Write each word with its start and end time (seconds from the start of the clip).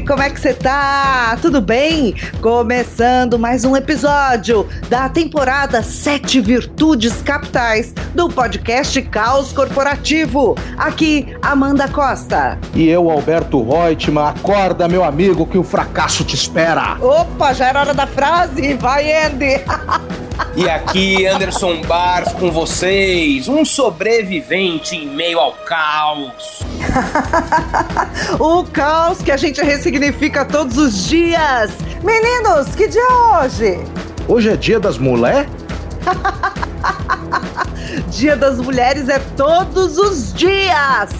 como 0.00 0.22
é 0.22 0.30
que 0.30 0.40
você 0.40 0.52
tá? 0.52 1.38
Tudo 1.40 1.60
bem? 1.60 2.14
Começando 2.40 3.38
mais 3.38 3.64
um 3.64 3.76
episódio 3.76 4.68
da 4.88 5.08
temporada 5.08 5.82
Sete 5.82 6.40
Virtudes 6.40 7.22
Capitais 7.22 7.94
do 8.14 8.28
podcast 8.28 9.00
Caos 9.02 9.52
Corporativo. 9.52 10.56
Aqui, 10.76 11.34
Amanda 11.40 11.88
Costa. 11.88 12.58
E 12.74 12.88
eu, 12.88 13.10
Alberto 13.10 13.62
Reutemann, 13.62 14.28
acorda, 14.28 14.88
meu 14.88 15.04
amigo, 15.04 15.46
que 15.46 15.56
o 15.56 15.62
fracasso 15.62 16.24
te 16.24 16.34
espera. 16.34 16.98
Opa, 17.00 17.52
já 17.54 17.68
era 17.68 17.80
hora 17.80 17.94
da 17.94 18.06
frase. 18.06 18.74
Vai, 18.74 19.10
Andy. 19.12 19.60
E 20.54 20.68
aqui, 20.68 21.26
Anderson 21.26 21.82
Bars 21.82 22.32
com 22.32 22.50
vocês, 22.50 23.46
um 23.46 23.64
sobrevivente 23.64 24.96
em 24.96 25.06
meio 25.06 25.38
ao 25.38 25.52
caos. 25.52 26.60
o 28.40 28.64
caos 28.64 29.20
que 29.20 29.30
a 29.30 29.36
gente 29.36 29.62
ressignifica 29.62 30.44
todos 30.44 30.78
os 30.78 31.06
dias. 31.06 31.72
Meninos, 32.02 32.74
que 32.74 32.88
dia 32.88 33.02
é 33.02 33.44
hoje? 33.44 33.78
Hoje 34.28 34.48
é 34.50 34.56
dia 34.56 34.80
das 34.80 34.96
mulheres? 34.98 35.48
dia 38.10 38.36
das 38.36 38.58
mulheres 38.58 39.08
é 39.08 39.18
todos 39.36 39.98
os 39.98 40.32
dias. 40.32 41.10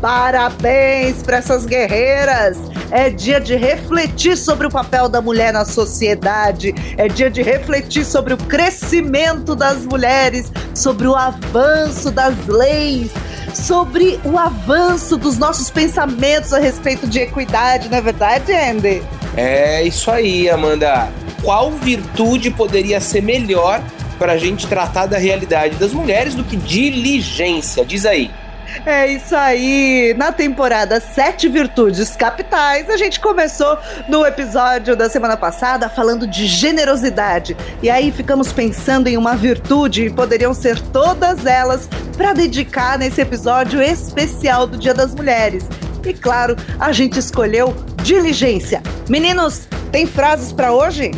Parabéns 0.00 1.22
para 1.22 1.38
essas 1.38 1.66
guerreiras! 1.66 2.75
É 2.90 3.10
dia 3.10 3.40
de 3.40 3.56
refletir 3.56 4.36
sobre 4.36 4.66
o 4.66 4.70
papel 4.70 5.08
da 5.08 5.20
mulher 5.20 5.52
na 5.52 5.64
sociedade, 5.64 6.74
é 6.96 7.08
dia 7.08 7.30
de 7.30 7.42
refletir 7.42 8.04
sobre 8.04 8.34
o 8.34 8.36
crescimento 8.36 9.54
das 9.54 9.84
mulheres, 9.84 10.52
sobre 10.74 11.06
o 11.06 11.14
avanço 11.14 12.10
das 12.10 12.34
leis, 12.46 13.10
sobre 13.54 14.20
o 14.24 14.38
avanço 14.38 15.16
dos 15.16 15.38
nossos 15.38 15.70
pensamentos 15.70 16.52
a 16.52 16.58
respeito 16.58 17.06
de 17.06 17.20
equidade, 17.20 17.88
não 17.88 17.98
é 17.98 18.00
verdade, 18.00 18.52
Andy? 18.52 19.02
É 19.36 19.82
isso 19.82 20.10
aí, 20.10 20.48
Amanda. 20.48 21.08
Qual 21.42 21.70
virtude 21.72 22.50
poderia 22.50 23.00
ser 23.00 23.22
melhor 23.22 23.82
para 24.18 24.32
a 24.32 24.38
gente 24.38 24.66
tratar 24.66 25.06
da 25.06 25.18
realidade 25.18 25.76
das 25.76 25.92
mulheres 25.92 26.34
do 26.34 26.42
que 26.42 26.56
diligência? 26.56 27.84
Diz 27.84 28.06
aí. 28.06 28.30
É 28.84 29.06
isso 29.06 29.34
aí. 29.34 30.14
Na 30.16 30.32
temporada 30.32 31.00
Sete 31.00 31.48
Virtudes 31.48 32.14
Capitais, 32.16 32.88
a 32.88 32.96
gente 32.96 33.20
começou 33.20 33.78
no 34.08 34.24
episódio 34.24 34.96
da 34.96 35.08
semana 35.08 35.36
passada 35.36 35.88
falando 35.88 36.26
de 36.26 36.46
generosidade. 36.46 37.56
E 37.82 37.90
aí 37.90 38.12
ficamos 38.12 38.52
pensando 38.52 39.08
em 39.08 39.16
uma 39.16 39.34
virtude 39.36 40.06
e 40.06 40.10
poderiam 40.10 40.54
ser 40.54 40.80
todas 40.80 41.46
elas 41.46 41.88
para 42.16 42.32
dedicar 42.32 42.98
nesse 42.98 43.20
episódio 43.20 43.82
especial 43.82 44.66
do 44.66 44.78
Dia 44.78 44.94
das 44.94 45.14
Mulheres. 45.14 45.64
E 46.04 46.14
claro, 46.14 46.56
a 46.78 46.92
gente 46.92 47.18
escolheu 47.18 47.74
diligência. 48.02 48.82
Meninos, 49.08 49.66
tem 49.90 50.06
frases 50.06 50.52
para 50.52 50.72
hoje? 50.72 51.10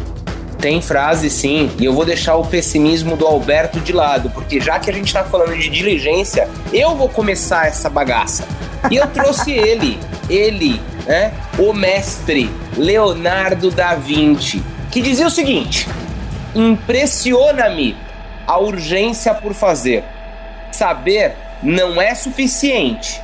Tem 0.60 0.82
frase 0.82 1.30
sim, 1.30 1.70
e 1.78 1.84
eu 1.84 1.92
vou 1.92 2.04
deixar 2.04 2.34
o 2.34 2.44
pessimismo 2.44 3.16
do 3.16 3.24
Alberto 3.24 3.78
de 3.78 3.92
lado, 3.92 4.28
porque 4.30 4.60
já 4.60 4.78
que 4.80 4.90
a 4.90 4.92
gente 4.92 5.12
tá 5.12 5.22
falando 5.22 5.56
de 5.56 5.68
diligência, 5.68 6.48
eu 6.72 6.96
vou 6.96 7.08
começar 7.08 7.68
essa 7.68 7.88
bagaça. 7.88 8.44
E 8.90 8.96
eu 8.96 9.06
trouxe 9.06 9.52
ele, 9.54 9.98
ele, 10.28 10.80
né? 11.06 11.32
O 11.58 11.72
mestre 11.72 12.50
Leonardo 12.76 13.70
da 13.70 13.94
Vinci, 13.94 14.62
que 14.90 15.00
dizia 15.00 15.28
o 15.28 15.30
seguinte: 15.30 15.88
Impressiona-me 16.54 17.96
a 18.44 18.58
urgência 18.58 19.32
por 19.34 19.54
fazer. 19.54 20.02
Saber 20.72 21.34
não 21.62 22.00
é 22.00 22.14
suficiente, 22.14 23.20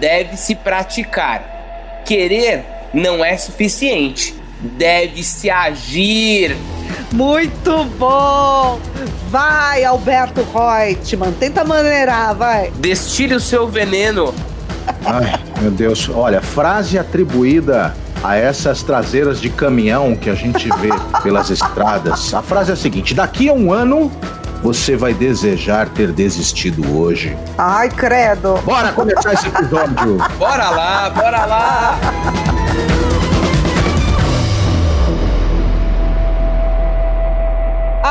deve-se 0.00 0.54
praticar. 0.54 2.02
Querer 2.06 2.64
não 2.94 3.22
é 3.22 3.36
suficiente, 3.36 4.34
deve-se 4.60 5.50
agir. 5.50 6.56
Muito 7.12 7.84
bom! 7.98 8.80
Vai, 9.30 9.84
Alberto 9.84 10.42
Reutemann, 10.42 11.32
tenta 11.32 11.64
maneirar, 11.64 12.34
vai. 12.34 12.70
Destile 12.76 13.34
o 13.34 13.40
seu 13.40 13.68
veneno. 13.68 14.34
Ai, 15.04 15.38
meu 15.60 15.70
Deus. 15.70 16.08
Olha, 16.08 16.40
frase 16.40 16.98
atribuída 16.98 17.94
a 18.22 18.36
essas 18.36 18.82
traseiras 18.82 19.40
de 19.40 19.50
caminhão 19.50 20.16
que 20.16 20.30
a 20.30 20.34
gente 20.34 20.68
vê 20.80 20.90
pelas 21.22 21.50
estradas. 21.50 22.32
A 22.32 22.42
frase 22.42 22.70
é 22.70 22.74
a 22.74 22.76
seguinte: 22.76 23.14
daqui 23.14 23.48
a 23.48 23.52
um 23.52 23.72
ano 23.72 24.10
você 24.62 24.96
vai 24.96 25.14
desejar 25.14 25.88
ter 25.90 26.10
desistido 26.12 26.98
hoje. 26.98 27.36
Ai, 27.56 27.88
credo. 27.88 28.58
Bora 28.64 28.92
começar 28.92 29.32
esse 29.34 29.46
episódio. 29.46 30.18
bora 30.38 30.70
lá, 30.70 31.10
bora 31.10 31.44
lá. 31.44 31.98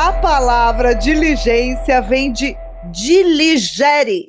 A 0.00 0.12
palavra 0.12 0.94
diligência 0.94 2.00
vem 2.00 2.30
de 2.30 2.56
diligere, 2.92 4.28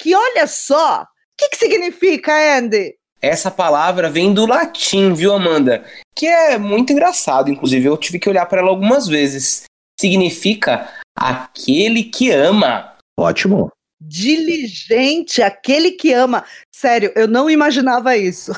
que 0.00 0.14
olha 0.14 0.46
só, 0.46 1.02
o 1.02 1.06
que, 1.36 1.48
que 1.48 1.56
significa, 1.56 2.32
Andy? 2.56 2.94
Essa 3.20 3.50
palavra 3.50 4.08
vem 4.08 4.32
do 4.32 4.46
latim, 4.46 5.12
viu, 5.12 5.34
Amanda? 5.34 5.84
Que 6.14 6.28
é 6.28 6.56
muito 6.56 6.92
engraçado, 6.92 7.50
inclusive 7.50 7.86
eu 7.86 7.96
tive 7.96 8.20
que 8.20 8.30
olhar 8.30 8.46
para 8.46 8.60
ela 8.60 8.70
algumas 8.70 9.08
vezes. 9.08 9.64
Significa 10.00 10.88
aquele 11.18 12.04
que 12.04 12.30
ama. 12.30 12.94
Ótimo. 13.18 13.68
Diligente, 14.00 15.42
aquele 15.42 15.90
que 15.90 16.12
ama. 16.12 16.44
Sério, 16.72 17.12
eu 17.16 17.26
não 17.26 17.50
imaginava 17.50 18.16
isso. 18.16 18.52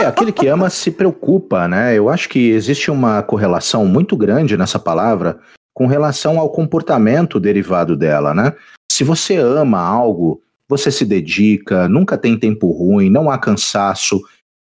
é, 0.00 0.06
aquele 0.06 0.32
que 0.32 0.46
ama 0.46 0.70
se 0.70 0.90
preocupa, 0.90 1.68
né? 1.68 1.94
Eu 1.94 2.08
acho 2.08 2.30
que 2.30 2.48
existe 2.48 2.90
uma 2.90 3.22
correlação 3.22 3.84
muito 3.84 4.16
grande 4.16 4.56
nessa 4.56 4.78
palavra 4.78 5.38
com 5.78 5.86
relação 5.86 6.40
ao 6.40 6.50
comportamento 6.50 7.38
derivado 7.38 7.96
dela, 7.96 8.34
né? 8.34 8.52
Se 8.90 9.04
você 9.04 9.36
ama 9.36 9.78
algo, 9.78 10.42
você 10.68 10.90
se 10.90 11.04
dedica, 11.04 11.88
nunca 11.88 12.18
tem 12.18 12.36
tempo 12.36 12.72
ruim, 12.72 13.08
não 13.08 13.30
há 13.30 13.38
cansaço. 13.38 14.20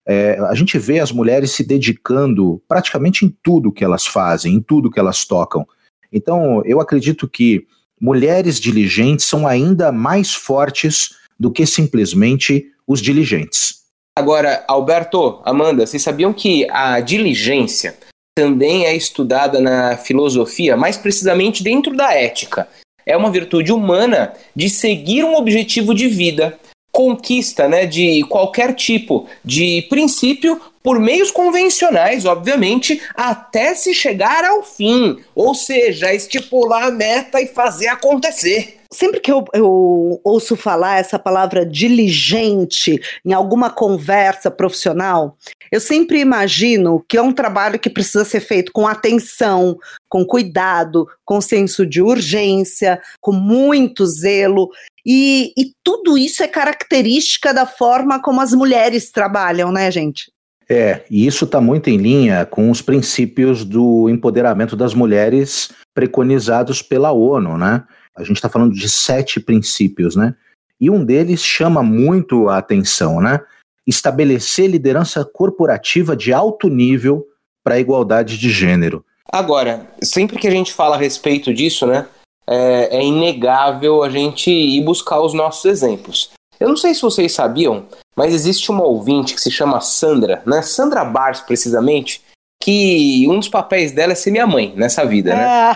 É, 0.08 0.40
a 0.40 0.56
gente 0.56 0.80
vê 0.80 1.00
as 1.00 1.12
mulheres 1.12 1.52
se 1.52 1.64
dedicando 1.64 2.60
praticamente 2.68 3.28
em 3.28 3.38
tudo 3.44 3.72
que 3.72 3.84
elas 3.84 4.08
fazem, 4.08 4.56
em 4.56 4.60
tudo 4.60 4.90
que 4.90 5.00
elas 5.00 5.24
tocam. 5.24 5.68
Então, 6.12 6.64
eu 6.66 6.82
acredito 6.82 7.30
que 7.30 7.68
mulheres 8.02 8.60
diligentes 8.60 9.28
são 9.28 9.48
ainda 9.48 9.92
mais 9.92 10.34
fortes 10.34 11.12
do 11.40 11.52
que 11.52 11.64
simplesmente 11.68 12.72
os 12.88 13.00
diligentes. 13.00 13.84
Agora, 14.18 14.66
Alberto, 14.68 15.44
Amanda, 15.46 15.86
vocês 15.86 16.02
sabiam 16.02 16.34
que 16.34 16.68
a 16.72 17.00
diligência 17.02 18.00
também 18.36 18.86
é 18.86 18.96
estudada 18.96 19.60
na 19.60 19.98
filosofia, 19.98 20.76
mais 20.76 20.98
precisamente 20.98 21.64
dentro 21.64 21.96
da 21.96 22.14
ética. 22.14 22.68
É 23.06 23.16
uma 23.16 23.32
virtude 23.32 23.72
humana 23.72 24.34
de 24.56 24.70
seguir 24.70 25.24
um 25.24 25.36
objetivo 25.36 25.94
de 25.94 26.08
vida, 26.08 26.58
conquista 26.92 27.68
né, 27.68 27.86
de 27.86 28.24
qualquer 28.30 28.74
tipo 28.74 29.28
de 29.44 29.86
princípio 29.90 30.60
por 30.84 31.00
meios 31.00 31.32
convencionais, 31.32 32.26
obviamente, 32.26 33.02
até 33.16 33.74
se 33.74 33.94
chegar 33.94 34.44
ao 34.44 34.62
fim, 34.62 35.18
ou 35.34 35.56
seja, 35.56 36.14
estipular 36.14 36.84
a 36.84 36.92
meta 36.92 37.42
e 37.42 37.48
fazer 37.48 37.88
acontecer 37.88 38.84
sempre 38.94 39.20
que 39.20 39.32
eu, 39.32 39.44
eu, 39.54 40.22
ouço 40.24 40.56
falar 40.56 41.00
essa 41.00 41.20
palavra 41.20 41.66
diligente 41.66 43.02
em 43.26 43.34
alguma 43.34 43.70
conversa 43.70 44.50
profissional, 44.50 45.38
eu 45.72 45.82
sempre 45.82 46.20
imagino 46.20 47.04
que 47.10 47.18
é 47.18 47.22
um 47.22 47.34
trabalho 47.34 47.80
que 47.80 47.90
precisa 47.90 48.24
ser 48.24 48.40
feito 48.40 48.72
com 48.72 48.88
atenção, 48.88 49.78
com 50.08 50.24
cuidado, 50.24 51.08
com 51.26 51.42
senso 51.42 51.86
de 51.86 52.02
urgência, 52.02 53.02
com 53.20 53.32
muito 53.32 54.06
zelo. 54.06 54.70
E, 55.06 55.52
e 55.58 55.74
tudo 55.84 56.18
isso 56.18 56.44
é 56.44 56.48
característica 56.48 57.54
da 57.54 57.66
forma 57.66 58.22
como 58.22 58.40
as 58.40 58.54
mulheres 58.54 59.12
trabalham, 59.12 59.72
né, 59.72 59.90
gente? 59.92 60.33
É, 60.74 61.06
e 61.08 61.28
isso 61.28 61.46
está 61.46 61.62
muito 61.62 61.88
em 61.92 61.98
linha 61.98 62.48
com 62.48 62.72
os 62.72 62.82
princípios 62.82 63.64
do 63.64 64.10
empoderamento 64.10 64.76
das 64.76 64.96
mulheres 64.96 65.72
preconizados 65.94 66.82
pela 66.82 67.12
ONU, 67.12 67.60
né? 67.60 67.84
A 68.18 68.24
gente 68.24 68.38
está 68.38 68.50
falando 68.50 68.74
de 68.74 68.90
sete 68.90 69.40
princípios, 69.40 70.16
né? 70.16 70.34
E 70.82 70.90
um 70.90 71.06
deles 71.06 71.44
chama 71.44 71.84
muito 71.84 72.50
a 72.50 72.58
atenção, 72.58 73.22
né? 73.22 73.40
Estabelecer 73.86 74.68
liderança 74.68 75.24
corporativa 75.24 76.16
de 76.16 76.34
alto 76.34 76.68
nível 76.70 77.24
para 77.64 77.76
a 77.76 77.80
igualdade 77.80 78.40
de 78.40 78.50
gênero. 78.50 79.06
Agora, 79.32 79.88
sempre 80.02 80.40
que 80.40 80.48
a 80.48 80.52
gente 80.52 80.74
fala 80.74 80.96
a 80.96 81.00
respeito 81.00 81.54
disso, 81.54 81.86
né? 81.86 82.08
É, 82.50 82.98
é 82.98 83.06
inegável 83.06 84.02
a 84.02 84.10
gente 84.10 84.50
ir 84.50 84.84
buscar 84.84 85.22
os 85.22 85.36
nossos 85.36 85.66
exemplos. 85.66 86.32
Eu 86.60 86.70
não 86.70 86.78
sei 86.78 86.94
se 86.94 87.02
vocês 87.02 87.32
sabiam, 87.32 87.86
mas 88.16 88.34
existe 88.34 88.72
uma 88.72 88.84
ouvinte 88.84 89.34
que 89.34 89.42
se 89.42 89.52
chama 89.52 89.82
Sandra, 89.82 90.42
né? 90.46 90.62
Sandra 90.62 91.04
Bars, 91.04 91.42
precisamente, 91.42 92.22
que 92.64 93.28
um 93.28 93.40
dos 93.40 93.50
papéis 93.50 93.92
dela 93.92 94.14
é 94.14 94.16
ser 94.16 94.32
minha 94.32 94.48
mãe 94.48 94.74
nessa 94.78 95.06
vida, 95.06 95.36
né? 95.36 95.76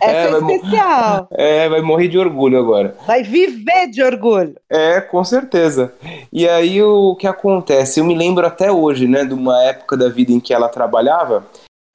É. 0.00 0.08
Essa 0.08 0.28
é, 0.32 0.32
é 0.32 0.38
especial. 0.38 1.28
É, 1.30 1.68
vai 1.68 1.82
morrer 1.82 2.08
de 2.08 2.18
orgulho 2.18 2.58
agora. 2.58 2.96
Vai 3.06 3.22
viver 3.22 3.88
de 3.88 4.02
orgulho. 4.02 4.54
É, 4.70 5.02
com 5.02 5.22
certeza. 5.22 5.92
E 6.32 6.48
aí 6.48 6.82
o 6.82 7.14
que 7.16 7.26
acontece? 7.26 8.00
Eu 8.00 8.04
me 8.04 8.14
lembro 8.14 8.46
até 8.46 8.72
hoje, 8.72 9.06
né, 9.06 9.26
de 9.26 9.34
uma 9.34 9.62
época 9.64 9.94
da 9.94 10.08
vida 10.08 10.32
em 10.32 10.40
que 10.40 10.54
ela 10.54 10.70
trabalhava 10.70 11.44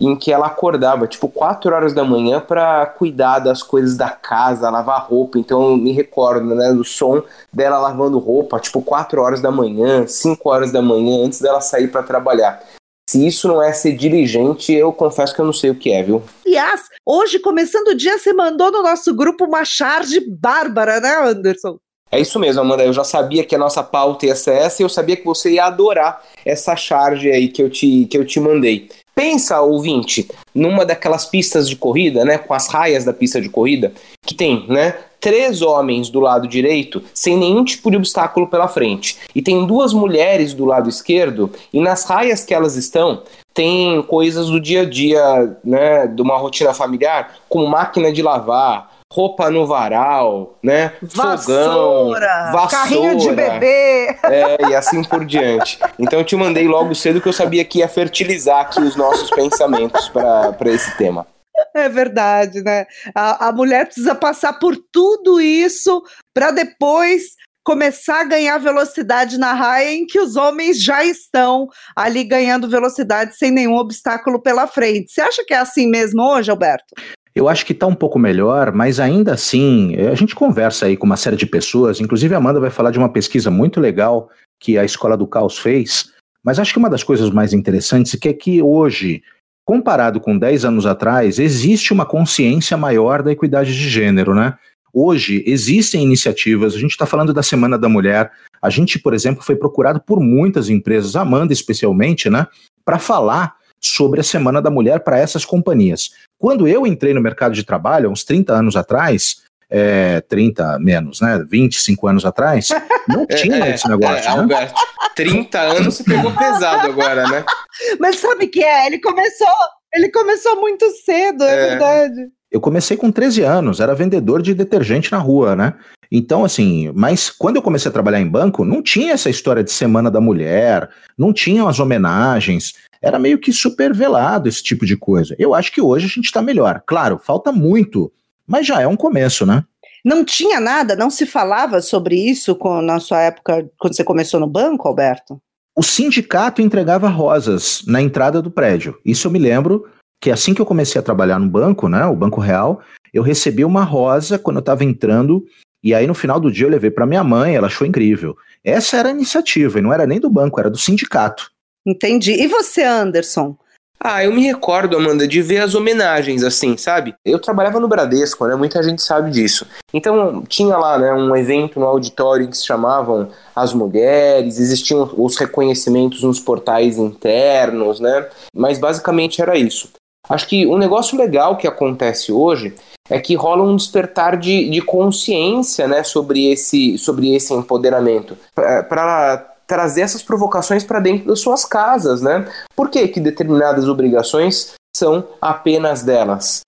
em 0.01 0.15
que 0.15 0.31
ela 0.31 0.47
acordava 0.47 1.07
tipo 1.07 1.27
4 1.27 1.75
horas 1.75 1.93
da 1.93 2.03
manhã 2.03 2.39
para 2.39 2.85
cuidar 2.85 3.39
das 3.39 3.61
coisas 3.61 3.97
da 3.97 4.09
casa, 4.09 4.69
lavar 4.69 5.05
roupa. 5.05 5.37
Então 5.37 5.71
eu 5.71 5.77
me 5.77 5.91
recordo, 5.91 6.55
né, 6.55 6.71
do 6.71 6.85
som 6.85 7.21
dela 7.51 7.77
lavando 7.77 8.17
roupa, 8.17 8.59
tipo 8.59 8.81
4 8.81 9.21
horas 9.21 9.41
da 9.41 9.51
manhã, 9.51 10.07
5 10.07 10.49
horas 10.49 10.71
da 10.71 10.81
manhã 10.81 11.25
antes 11.25 11.41
dela 11.41 11.59
sair 11.59 11.89
para 11.89 12.03
trabalhar. 12.03 12.63
Se 13.09 13.25
isso 13.25 13.47
não 13.47 13.61
é 13.61 13.73
ser 13.73 13.93
diligente, 13.93 14.71
eu 14.71 14.93
confesso 14.93 15.33
que 15.33 15.41
eu 15.41 15.45
não 15.45 15.51
sei 15.51 15.71
o 15.71 15.75
que 15.75 15.91
é, 15.91 16.03
viu? 16.03 16.21
Aliás, 16.45 16.81
hoje, 17.03 17.39
começando 17.39 17.87
o 17.87 17.95
dia, 17.95 18.19
você 18.19 18.31
mandou 18.31 18.71
no 18.71 18.83
nosso 18.83 19.15
grupo 19.15 19.45
uma 19.45 19.65
charge 19.65 20.19
bárbara, 20.29 20.99
né, 21.01 21.15
Anderson? 21.23 21.79
É 22.11 22.19
isso 22.19 22.39
mesmo, 22.39 22.61
Amanda. 22.61 22.83
Eu 22.83 22.93
já 22.93 23.03
sabia 23.03 23.43
que 23.43 23.55
a 23.55 23.57
nossa 23.57 23.83
pauta 23.83 24.25
ia 24.25 24.35
ser 24.35 24.53
essa 24.53 24.81
e 24.81 24.85
eu 24.85 24.89
sabia 24.89 25.15
que 25.15 25.25
você 25.25 25.53
ia 25.53 25.65
adorar 25.65 26.23
essa 26.45 26.75
charge 26.75 27.31
aí 27.31 27.47
que 27.47 27.61
eu 27.61 27.69
te, 27.69 28.05
que 28.05 28.17
eu 28.17 28.25
te 28.25 28.39
mandei. 28.39 28.89
Pensa, 29.19 29.59
ouvinte, 29.59 30.29
numa 30.55 30.85
daquelas 30.85 31.25
pistas 31.25 31.67
de 31.67 31.75
corrida, 31.75 32.23
né, 32.23 32.37
com 32.37 32.53
as 32.53 32.69
raias 32.69 33.03
da 33.03 33.11
pista 33.11 33.41
de 33.41 33.49
corrida, 33.49 33.91
que 34.25 34.33
tem, 34.33 34.65
né, 34.69 34.95
três 35.19 35.61
homens 35.61 36.09
do 36.09 36.21
lado 36.21 36.47
direito 36.47 37.03
sem 37.13 37.35
nenhum 37.35 37.65
tipo 37.65 37.91
de 37.91 37.97
obstáculo 37.97 38.47
pela 38.47 38.69
frente. 38.69 39.17
E 39.35 39.41
tem 39.41 39.65
duas 39.65 39.91
mulheres 39.91 40.53
do 40.53 40.63
lado 40.63 40.87
esquerdo, 40.87 41.51
e 41.73 41.81
nas 41.81 42.05
raias 42.05 42.45
que 42.45 42.53
elas 42.53 42.77
estão, 42.77 43.23
tem 43.53 44.01
coisas 44.03 44.47
do 44.47 44.57
dia 44.57 44.83
a 44.83 44.85
dia, 44.85 45.57
né, 45.65 46.07
de 46.07 46.21
uma 46.21 46.37
rotina 46.37 46.73
familiar, 46.73 47.39
como 47.49 47.67
máquina 47.67 48.13
de 48.13 48.21
lavar, 48.21 48.88
roupa 49.11 49.49
no 49.49 49.65
varal, 49.65 50.59
né? 50.61 50.93
Vassoura, 51.01 51.41
Fogão, 51.41 52.11
vassoura, 52.51 52.67
carrinho 52.69 53.17
de 53.17 53.31
bebê. 53.31 54.17
É, 54.29 54.69
e 54.69 54.75
assim 54.75 55.03
por 55.03 55.25
diante. 55.25 55.79
Então 55.97 56.19
eu 56.19 56.25
te 56.25 56.35
mandei 56.35 56.67
logo 56.67 56.93
cedo 56.93 57.19
que 57.19 57.27
eu 57.27 57.33
sabia 57.33 57.65
que 57.65 57.79
ia 57.79 57.87
fertilizar 57.87 58.61
aqui 58.61 58.79
os 58.79 58.95
nossos 58.95 59.29
pensamentos 59.31 60.07
para 60.09 60.55
esse 60.65 60.95
tema. 60.97 61.25
É 61.73 61.89
verdade, 61.89 62.61
né? 62.61 62.85
A, 63.15 63.47
a 63.47 63.51
mulher 63.51 63.85
precisa 63.85 64.13
passar 64.13 64.53
por 64.53 64.77
tudo 64.91 65.41
isso 65.41 66.01
para 66.33 66.51
depois 66.51 67.35
começar 67.63 68.21
a 68.21 68.25
ganhar 68.25 68.57
velocidade 68.57 69.37
na 69.37 69.53
raia 69.53 69.91
em 69.91 70.05
que 70.05 70.19
os 70.19 70.35
homens 70.35 70.81
já 70.81 71.03
estão 71.03 71.67
ali 71.95 72.23
ganhando 72.23 72.69
velocidade 72.69 73.37
sem 73.37 73.51
nenhum 73.51 73.75
obstáculo 73.75 74.41
pela 74.41 74.65
frente. 74.65 75.11
Você 75.11 75.21
acha 75.21 75.43
que 75.45 75.53
é 75.53 75.57
assim 75.57 75.87
mesmo 75.87 76.21
hoje, 76.21 76.49
Alberto? 76.49 76.95
Eu 77.39 77.47
acho 77.47 77.65
que 77.65 77.71
está 77.71 77.87
um 77.87 77.95
pouco 77.95 78.19
melhor, 78.19 78.73
mas 78.73 78.99
ainda 78.99 79.33
assim, 79.33 79.95
a 79.95 80.13
gente 80.13 80.35
conversa 80.35 80.87
aí 80.87 80.97
com 80.97 81.05
uma 81.05 81.15
série 81.15 81.37
de 81.37 81.45
pessoas, 81.45 82.01
inclusive 82.01 82.35
a 82.35 82.37
Amanda 82.37 82.59
vai 82.59 82.69
falar 82.69 82.91
de 82.91 82.99
uma 82.99 83.07
pesquisa 83.07 83.49
muito 83.49 83.79
legal 83.79 84.29
que 84.59 84.77
a 84.77 84.83
Escola 84.83 85.15
do 85.15 85.25
Caos 85.25 85.57
fez, 85.57 86.11
mas 86.43 86.59
acho 86.59 86.73
que 86.73 86.79
uma 86.79 86.89
das 86.89 87.01
coisas 87.01 87.29
mais 87.29 87.53
interessantes 87.53 88.19
é 88.25 88.33
que 88.33 88.61
hoje, 88.61 89.23
comparado 89.65 90.19
com 90.19 90.37
10 90.37 90.65
anos 90.65 90.85
atrás, 90.85 91.39
existe 91.39 91.93
uma 91.93 92.05
consciência 92.05 92.75
maior 92.75 93.23
da 93.23 93.31
equidade 93.31 93.73
de 93.73 93.87
gênero, 93.87 94.35
né? 94.35 94.57
Hoje 94.93 95.41
existem 95.47 96.03
iniciativas, 96.03 96.75
a 96.75 96.77
gente 96.77 96.91
está 96.91 97.05
falando 97.05 97.33
da 97.33 97.41
Semana 97.41 97.77
da 97.77 97.87
Mulher, 97.87 98.29
a 98.61 98.69
gente, 98.69 98.99
por 98.99 99.13
exemplo, 99.13 99.41
foi 99.41 99.55
procurado 99.55 100.01
por 100.01 100.19
muitas 100.19 100.69
empresas, 100.69 101.15
a 101.15 101.21
Amanda 101.21 101.53
especialmente, 101.53 102.29
né, 102.29 102.47
para 102.83 102.99
falar 102.99 103.55
sobre 103.81 104.21
a 104.21 104.23
Semana 104.23 104.61
da 104.61 104.69
Mulher 104.69 105.01
para 105.01 105.17
essas 105.17 105.45
companhias. 105.45 106.11
Quando 106.37 106.67
eu 106.67 106.85
entrei 106.85 107.13
no 107.13 107.21
mercado 107.21 107.53
de 107.53 107.63
trabalho, 107.63 108.09
uns 108.09 108.23
30 108.23 108.53
anos 108.53 108.75
atrás, 108.75 109.43
é, 109.69 110.21
30 110.21 110.79
menos, 110.79 111.21
né? 111.21 111.43
25 111.47 112.07
anos 112.07 112.25
atrás, 112.25 112.69
não 113.07 113.25
tinha 113.25 113.65
é, 113.65 113.75
esse 113.75 113.87
negócio. 113.87 114.17
É, 114.17 114.35
né? 114.35 114.41
Alberto, 114.41 114.81
30 115.15 115.59
anos 115.59 115.95
você 115.95 116.03
pegou 116.03 116.31
pesado 116.31 116.87
agora, 116.87 117.27
né? 117.27 117.45
Mas 117.99 118.17
sabe 118.17 118.45
o 118.45 118.49
que 118.49 118.63
é? 118.63 118.87
Ele 118.87 118.99
começou, 118.99 119.47
ele 119.93 120.09
começou 120.09 120.59
muito 120.59 120.89
cedo, 121.05 121.43
é, 121.43 121.53
é 121.53 121.69
verdade. 121.69 122.29
Eu 122.51 122.59
comecei 122.59 122.97
com 122.97 123.11
13 123.11 123.43
anos, 123.43 123.79
era 123.79 123.93
vendedor 123.93 124.41
de 124.41 124.55
detergente 124.55 125.11
na 125.11 125.19
rua, 125.19 125.55
né? 125.55 125.75
Então, 126.11 126.43
assim, 126.43 126.91
mas 126.95 127.29
quando 127.29 127.57
eu 127.57 127.61
comecei 127.61 127.87
a 127.87 127.93
trabalhar 127.93 128.19
em 128.19 128.27
banco, 128.27 128.65
não 128.65 128.81
tinha 128.81 129.13
essa 129.13 129.29
história 129.29 129.63
de 129.63 129.71
Semana 129.71 130.09
da 130.09 130.19
Mulher, 130.19 130.89
não 131.15 131.31
tinham 131.31 131.67
as 131.67 131.79
homenagens, 131.79 132.73
era 133.01 133.19
meio 133.19 133.39
que 133.39 133.51
super 133.53 133.93
velado 133.93 134.49
esse 134.49 134.61
tipo 134.61 134.85
de 134.85 134.97
coisa. 134.97 135.35
Eu 135.39 135.53
acho 135.53 135.71
que 135.71 135.81
hoje 135.81 136.05
a 136.05 136.09
gente 136.09 136.25
está 136.25 136.41
melhor. 136.41 136.83
Claro, 136.85 137.17
falta 137.17 137.51
muito, 137.51 138.11
mas 138.45 138.65
já 138.65 138.81
é 138.81 138.87
um 138.87 138.95
começo, 138.95 139.45
né? 139.45 139.63
Não 140.03 140.23
tinha 140.23 140.59
nada, 140.59 140.95
não 140.95 141.09
se 141.09 141.25
falava 141.25 141.81
sobre 141.81 142.15
isso 142.15 142.55
com, 142.55 142.81
na 142.81 142.99
sua 142.99 143.21
época, 143.21 143.69
quando 143.77 143.95
você 143.95 144.03
começou 144.03 144.39
no 144.39 144.47
banco, 144.47 144.87
Alberto? 144.87 145.41
O 145.75 145.83
sindicato 145.83 146.61
entregava 146.61 147.09
rosas 147.09 147.83
na 147.85 148.01
entrada 148.01 148.41
do 148.41 148.51
prédio. 148.51 148.97
Isso 149.05 149.27
eu 149.27 149.31
me 149.31 149.39
lembro 149.39 149.87
que 150.21 150.31
assim 150.31 150.53
que 150.53 150.61
eu 150.61 150.65
comecei 150.65 150.99
a 150.99 151.03
trabalhar 151.03 151.39
no 151.39 151.49
banco, 151.49 151.87
né, 151.87 152.05
o 152.05 152.15
Banco 152.15 152.41
Real, 152.41 152.81
eu 153.13 153.23
recebi 153.23 153.63
uma 153.63 153.83
rosa 153.83 154.37
quando 154.37 154.57
eu 154.57 154.61
estava 154.61 154.83
entrando 154.83 155.45
e 155.81 155.93
aí 155.93 156.05
no 156.05 156.13
final 156.13 156.39
do 156.39 156.51
dia 156.51 156.65
eu 156.65 156.71
levei 156.71 156.91
para 156.91 157.05
minha 157.05 157.23
mãe, 157.23 157.55
ela 157.55 157.67
achou 157.67 157.87
incrível. 157.87 158.35
Essa 158.63 158.97
era 158.97 159.09
a 159.09 159.11
iniciativa 159.13 159.79
e 159.79 159.81
não 159.81 159.93
era 159.93 160.05
nem 160.05 160.19
do 160.19 160.29
banco, 160.29 160.59
era 160.59 160.69
do 160.69 160.77
sindicato. 160.77 161.49
Entendi. 161.85 162.33
E 162.33 162.47
você, 162.47 162.83
Anderson? 162.83 163.55
Ah, 164.01 164.23
eu 164.23 164.31
me 164.31 164.41
recordo, 164.41 164.95
Amanda, 164.95 165.27
de 165.27 165.41
ver 165.41 165.57
as 165.57 165.75
homenagens, 165.75 166.41
assim, 166.41 166.77
sabe? 166.77 167.13
Eu 167.25 167.37
trabalhava 167.37 167.81
no 167.81 167.87
Bradesco, 167.87 168.47
né? 168.47 168.55
Muita 168.55 168.81
gente 168.81 169.01
sabe 169.01 169.29
disso. 169.29 169.67
Então, 169.93 170.41
tinha 170.47 170.77
lá, 170.77 170.97
né, 170.97 171.11
um 171.13 171.35
evento 171.35 171.81
no 171.81 171.85
auditório 171.85 172.47
que 172.47 172.55
se 172.55 172.65
chamavam 172.65 173.29
As 173.53 173.73
Mulheres, 173.73 174.57
existiam 174.57 175.13
os 175.17 175.35
reconhecimentos 175.35 176.23
nos 176.23 176.39
portais 176.39 176.97
internos, 176.97 177.99
né? 177.99 178.29
Mas 178.55 178.79
basicamente 178.79 179.41
era 179.41 179.57
isso. 179.57 179.89
Acho 180.29 180.47
que 180.47 180.65
um 180.65 180.77
negócio 180.77 181.17
legal 181.17 181.57
que 181.57 181.67
acontece 181.67 182.31
hoje 182.31 182.73
é 183.09 183.19
que 183.19 183.35
rola 183.35 183.63
um 183.63 183.75
despertar 183.75 184.37
de, 184.37 184.69
de 184.69 184.81
consciência 184.81 185.87
né, 185.87 186.03
sobre, 186.03 186.51
esse, 186.51 186.97
sobre 186.97 187.35
esse 187.35 187.53
empoderamento. 187.53 188.37
Para 188.53 189.48
trazer 189.69 190.01
essas 190.01 190.23
provocações 190.23 190.83
para 190.83 190.99
dentro 190.99 191.27
das 191.27 191.39
suas 191.39 191.63
casas, 191.63 192.23
né? 192.23 192.51
Por 192.75 192.89
que, 192.89 193.07
que 193.07 193.19
determinadas 193.19 193.87
obrigações 193.87 194.73
são 194.97 195.27
apenas 195.39 196.01
delas? 196.01 196.61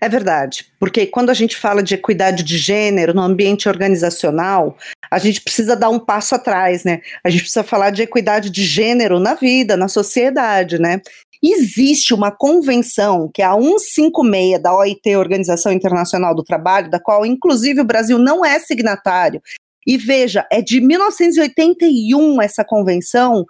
É 0.00 0.08
verdade, 0.08 0.66
porque 0.78 1.04
quando 1.04 1.30
a 1.30 1.34
gente 1.34 1.56
fala 1.56 1.82
de 1.82 1.94
equidade 1.94 2.44
de 2.44 2.56
gênero 2.56 3.12
no 3.12 3.22
ambiente 3.22 3.68
organizacional, 3.68 4.76
a 5.10 5.18
gente 5.18 5.40
precisa 5.40 5.74
dar 5.74 5.88
um 5.88 5.98
passo 5.98 6.36
atrás, 6.36 6.84
né? 6.84 7.00
A 7.24 7.30
gente 7.30 7.40
precisa 7.40 7.64
falar 7.64 7.90
de 7.90 8.02
equidade 8.02 8.50
de 8.50 8.64
gênero 8.64 9.18
na 9.18 9.34
vida, 9.34 9.76
na 9.76 9.88
sociedade, 9.88 10.78
né? 10.78 11.00
Existe 11.42 12.14
uma 12.14 12.30
convenção, 12.30 13.28
que 13.34 13.42
é 13.42 13.44
a 13.44 13.54
156 13.54 14.62
da 14.62 14.74
OIT, 14.74 15.16
Organização 15.16 15.72
Internacional 15.72 16.34
do 16.34 16.44
Trabalho, 16.44 16.88
da 16.88 17.00
qual, 17.00 17.26
inclusive, 17.26 17.80
o 17.80 17.84
Brasil 17.84 18.18
não 18.18 18.44
é 18.44 18.60
signatário. 18.60 19.42
E 19.86 19.96
veja, 19.96 20.46
é 20.50 20.62
de 20.62 20.80
1981 20.80 22.40
essa 22.40 22.64
convenção 22.64 23.44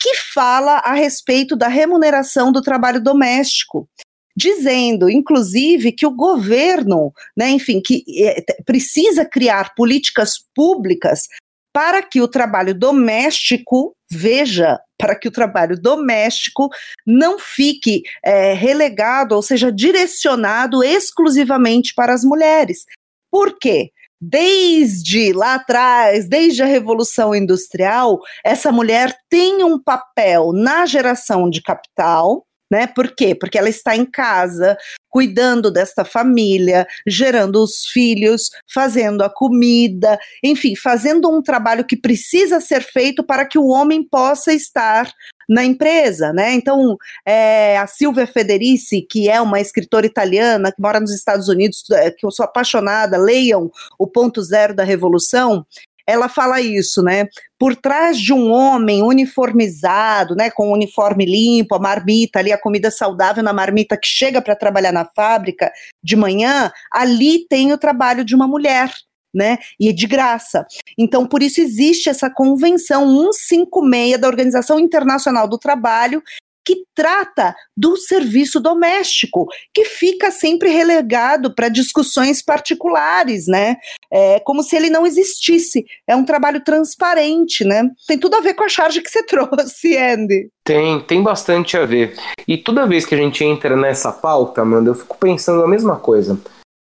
que 0.00 0.14
fala 0.16 0.78
a 0.78 0.94
respeito 0.94 1.54
da 1.54 1.68
remuneração 1.68 2.50
do 2.50 2.60
trabalho 2.60 3.00
doméstico 3.00 3.88
dizendo, 4.36 5.10
inclusive, 5.10 5.92
que 5.92 6.06
o 6.06 6.10
governo, 6.10 7.12
né, 7.36 7.50
enfim, 7.50 7.80
que 7.80 8.04
é, 8.24 8.42
precisa 8.64 9.24
criar 9.24 9.74
políticas 9.74 10.34
públicas 10.54 11.28
para 11.72 12.02
que 12.02 12.20
o 12.20 12.28
trabalho 12.28 12.74
doméstico, 12.74 13.94
veja, 14.10 14.78
para 14.98 15.16
que 15.18 15.26
o 15.26 15.30
trabalho 15.30 15.80
doméstico 15.80 16.68
não 17.06 17.38
fique 17.38 18.02
é, 18.24 18.52
relegado, 18.52 19.34
ou 19.34 19.42
seja, 19.42 19.72
direcionado 19.72 20.84
exclusivamente 20.84 21.94
para 21.94 22.12
as 22.12 22.22
mulheres. 22.22 22.84
Por 23.30 23.58
quê? 23.58 23.90
Desde 24.24 25.32
lá 25.32 25.54
atrás, 25.54 26.28
desde 26.28 26.62
a 26.62 26.66
Revolução 26.66 27.34
Industrial, 27.34 28.20
essa 28.44 28.70
mulher 28.70 29.12
tem 29.28 29.64
um 29.64 29.82
papel 29.82 30.52
na 30.52 30.86
geração 30.86 31.50
de 31.50 31.60
capital, 31.60 32.46
né? 32.70 32.86
Por 32.86 33.16
quê? 33.16 33.34
Porque 33.34 33.58
ela 33.58 33.68
está 33.68 33.96
em 33.96 34.06
casa, 34.06 34.78
cuidando 35.10 35.72
desta 35.72 36.04
família, 36.04 36.86
gerando 37.04 37.62
os 37.62 37.86
filhos, 37.86 38.50
fazendo 38.72 39.22
a 39.22 39.28
comida, 39.28 40.16
enfim, 40.42 40.76
fazendo 40.76 41.28
um 41.28 41.42
trabalho 41.42 41.84
que 41.84 41.96
precisa 41.96 42.60
ser 42.60 42.80
feito 42.80 43.24
para 43.24 43.44
que 43.44 43.58
o 43.58 43.66
homem 43.66 44.06
possa 44.08 44.54
estar 44.54 45.12
na 45.48 45.64
empresa, 45.64 46.32
né? 46.32 46.52
Então, 46.54 46.96
é, 47.26 47.78
a 47.78 47.86
Silvia 47.86 48.26
Federici, 48.26 49.02
que 49.02 49.28
é 49.28 49.40
uma 49.40 49.60
escritora 49.60 50.06
italiana 50.06 50.72
que 50.72 50.80
mora 50.80 51.00
nos 51.00 51.12
Estados 51.12 51.48
Unidos, 51.48 51.84
é, 51.90 52.10
que 52.10 52.24
eu 52.24 52.30
sou 52.30 52.44
apaixonada, 52.44 53.16
leiam 53.16 53.70
o 53.98 54.06
ponto 54.06 54.42
zero 54.42 54.74
da 54.74 54.84
revolução. 54.84 55.64
ela 56.04 56.28
fala 56.28 56.60
isso, 56.60 57.00
né? 57.00 57.28
Por 57.58 57.76
trás 57.76 58.18
de 58.18 58.32
um 58.32 58.50
homem 58.50 59.02
uniformizado, 59.02 60.34
né, 60.34 60.50
com 60.50 60.68
o 60.68 60.72
uniforme 60.72 61.24
limpo, 61.24 61.76
a 61.76 61.78
marmita 61.78 62.40
ali, 62.40 62.52
a 62.52 62.58
comida 62.58 62.90
saudável 62.90 63.42
na 63.42 63.52
marmita 63.52 63.96
que 63.96 64.06
chega 64.06 64.42
para 64.42 64.56
trabalhar 64.56 64.92
na 64.92 65.04
fábrica 65.04 65.70
de 66.02 66.16
manhã, 66.16 66.72
ali 66.90 67.46
tem 67.48 67.72
o 67.72 67.78
trabalho 67.78 68.24
de 68.24 68.34
uma 68.34 68.48
mulher. 68.48 68.90
Né? 69.34 69.58
E 69.80 69.88
é 69.88 69.92
de 69.92 70.06
graça. 70.06 70.66
Então, 70.98 71.26
por 71.26 71.42
isso 71.42 71.60
existe 71.60 72.08
essa 72.08 72.28
convenção 72.28 73.32
156 73.32 74.18
da 74.18 74.28
Organização 74.28 74.78
Internacional 74.78 75.48
do 75.48 75.58
Trabalho, 75.58 76.22
que 76.64 76.84
trata 76.94 77.54
do 77.76 77.96
serviço 77.96 78.60
doméstico, 78.60 79.46
que 79.74 79.84
fica 79.84 80.30
sempre 80.30 80.70
relegado 80.70 81.54
para 81.54 81.68
discussões 81.68 82.42
particulares, 82.42 83.46
né? 83.46 83.76
É 84.10 84.40
como 84.40 84.62
se 84.62 84.76
ele 84.76 84.90
não 84.90 85.06
existisse. 85.06 85.84
É 86.06 86.14
um 86.14 86.24
trabalho 86.24 86.62
transparente, 86.62 87.64
né? 87.64 87.88
Tem 88.06 88.18
tudo 88.18 88.36
a 88.36 88.40
ver 88.40 88.54
com 88.54 88.64
a 88.64 88.68
charge 88.68 89.00
que 89.00 89.10
você 89.10 89.22
trouxe, 89.26 89.96
Andy. 89.96 90.50
Tem, 90.64 91.00
tem 91.00 91.22
bastante 91.22 91.76
a 91.76 91.84
ver. 91.84 92.16
E 92.46 92.56
toda 92.56 92.86
vez 92.86 93.04
que 93.04 93.14
a 93.14 93.18
gente 93.18 93.44
entra 93.44 93.76
nessa 93.76 94.12
pauta, 94.12 94.62
Amanda, 94.62 94.90
eu 94.90 94.94
fico 94.94 95.16
pensando 95.18 95.62
a 95.62 95.68
mesma 95.68 95.96
coisa. 95.96 96.38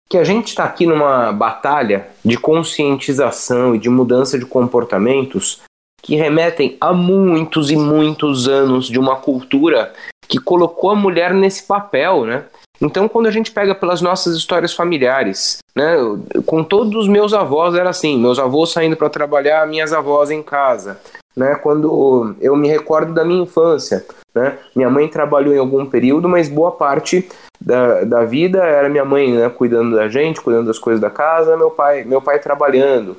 Que 0.08 0.18
a 0.18 0.24
gente 0.24 0.48
está 0.48 0.64
aqui 0.64 0.86
numa 0.86 1.32
batalha 1.32 2.08
de 2.24 2.36
conscientização 2.36 3.74
e 3.74 3.78
de 3.78 3.88
mudança 3.88 4.38
de 4.38 4.46
comportamentos 4.46 5.62
que 6.02 6.16
remetem 6.16 6.76
a 6.80 6.92
muitos 6.92 7.70
e 7.70 7.76
muitos 7.76 8.46
anos 8.46 8.88
de 8.88 8.98
uma 8.98 9.16
cultura 9.16 9.92
que 10.28 10.38
colocou 10.38 10.90
a 10.90 10.94
mulher 10.94 11.32
nesse 11.32 11.62
papel, 11.66 12.24
né? 12.24 12.44
Então, 12.80 13.08
quando 13.08 13.26
a 13.26 13.30
gente 13.30 13.50
pega 13.50 13.74
pelas 13.74 14.02
nossas 14.02 14.36
histórias 14.36 14.74
familiares, 14.74 15.58
né, 15.74 15.96
com 16.44 16.62
todos 16.62 16.94
os 16.94 17.08
meus 17.08 17.32
avós 17.32 17.74
era 17.74 17.88
assim, 17.88 18.18
meus 18.18 18.38
avós 18.38 18.72
saindo 18.72 18.96
para 18.96 19.08
trabalhar, 19.08 19.66
minhas 19.66 19.92
avós 19.92 20.30
em 20.30 20.42
casa, 20.42 21.00
né? 21.36 21.54
Quando 21.56 22.36
eu 22.40 22.56
me 22.56 22.68
recordo 22.68 23.12
da 23.12 23.24
minha 23.24 23.42
infância, 23.42 24.04
né? 24.34 24.58
Minha 24.74 24.90
mãe 24.90 25.08
trabalhou 25.08 25.54
em 25.54 25.58
algum 25.58 25.86
período, 25.86 26.28
mas 26.28 26.48
boa 26.48 26.72
parte 26.72 27.28
da, 27.60 28.04
da 28.04 28.24
vida 28.24 28.64
era 28.64 28.88
minha 28.88 29.04
mãe, 29.04 29.32
né, 29.32 29.48
cuidando 29.48 29.96
da 29.96 30.08
gente, 30.08 30.40
cuidando 30.40 30.66
das 30.66 30.78
coisas 30.78 31.00
da 31.00 31.10
casa, 31.10 31.56
meu 31.56 31.70
pai, 31.70 32.04
meu 32.04 32.20
pai 32.20 32.38
trabalhando. 32.38 33.16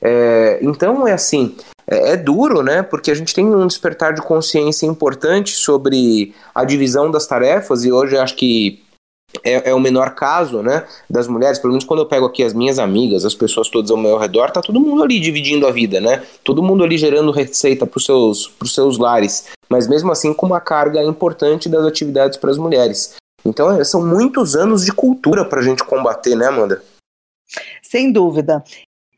É, 0.00 0.58
então 0.62 1.08
é 1.08 1.12
assim, 1.12 1.56
é, 1.86 2.12
é, 2.12 2.16
duro, 2.16 2.62
né? 2.62 2.82
Porque 2.82 3.10
a 3.10 3.14
gente 3.14 3.34
tem 3.34 3.44
um 3.44 3.66
despertar 3.66 4.12
de 4.12 4.22
consciência 4.22 4.86
importante 4.86 5.56
sobre 5.56 6.34
a 6.54 6.64
divisão 6.64 7.10
das 7.10 7.26
tarefas, 7.26 7.84
e 7.84 7.90
hoje 7.90 8.16
acho 8.16 8.36
que 8.36 8.82
é, 9.44 9.70
é, 9.70 9.74
o 9.74 9.80
menor 9.80 10.14
caso, 10.14 10.62
né? 10.62 10.86
Das 11.08 11.28
mulheres, 11.28 11.58
pelo 11.58 11.72
menos 11.72 11.84
quando 11.84 12.00
eu 12.00 12.06
pego 12.06 12.26
aqui 12.26 12.42
as 12.42 12.54
minhas 12.54 12.78
amigas, 12.78 13.24
as 13.24 13.34
pessoas 13.34 13.68
todas 13.68 13.90
ao 13.90 13.96
meu 13.96 14.16
redor, 14.16 14.50
tá 14.50 14.62
todo 14.62 14.80
mundo 14.80 15.02
ali 15.02 15.20
dividindo 15.20 15.66
a 15.66 15.70
vida, 15.70 16.00
né? 16.00 16.24
Todo 16.42 16.62
mundo 16.62 16.82
ali 16.82 16.96
gerando 16.96 17.30
receita 17.30 17.86
para 17.86 17.98
os 17.98 18.04
seus, 18.04 18.50
seus 18.66 18.98
lares, 18.98 19.46
mas 19.68 19.86
mesmo 19.86 20.10
assim 20.10 20.32
com 20.32 20.46
uma 20.46 20.60
carga 20.60 21.02
importante 21.02 21.68
das 21.68 21.84
atividades 21.84 22.38
para 22.38 22.50
as 22.50 22.58
mulheres. 22.58 23.16
Então 23.44 23.70
é, 23.70 23.84
são 23.84 24.04
muitos 24.04 24.56
anos 24.56 24.84
de 24.84 24.92
cultura 24.92 25.44
para 25.44 25.60
a 25.60 25.62
gente 25.62 25.84
combater, 25.84 26.34
né, 26.34 26.46
Amanda? 26.46 26.82
Sem 27.82 28.12
dúvida. 28.12 28.62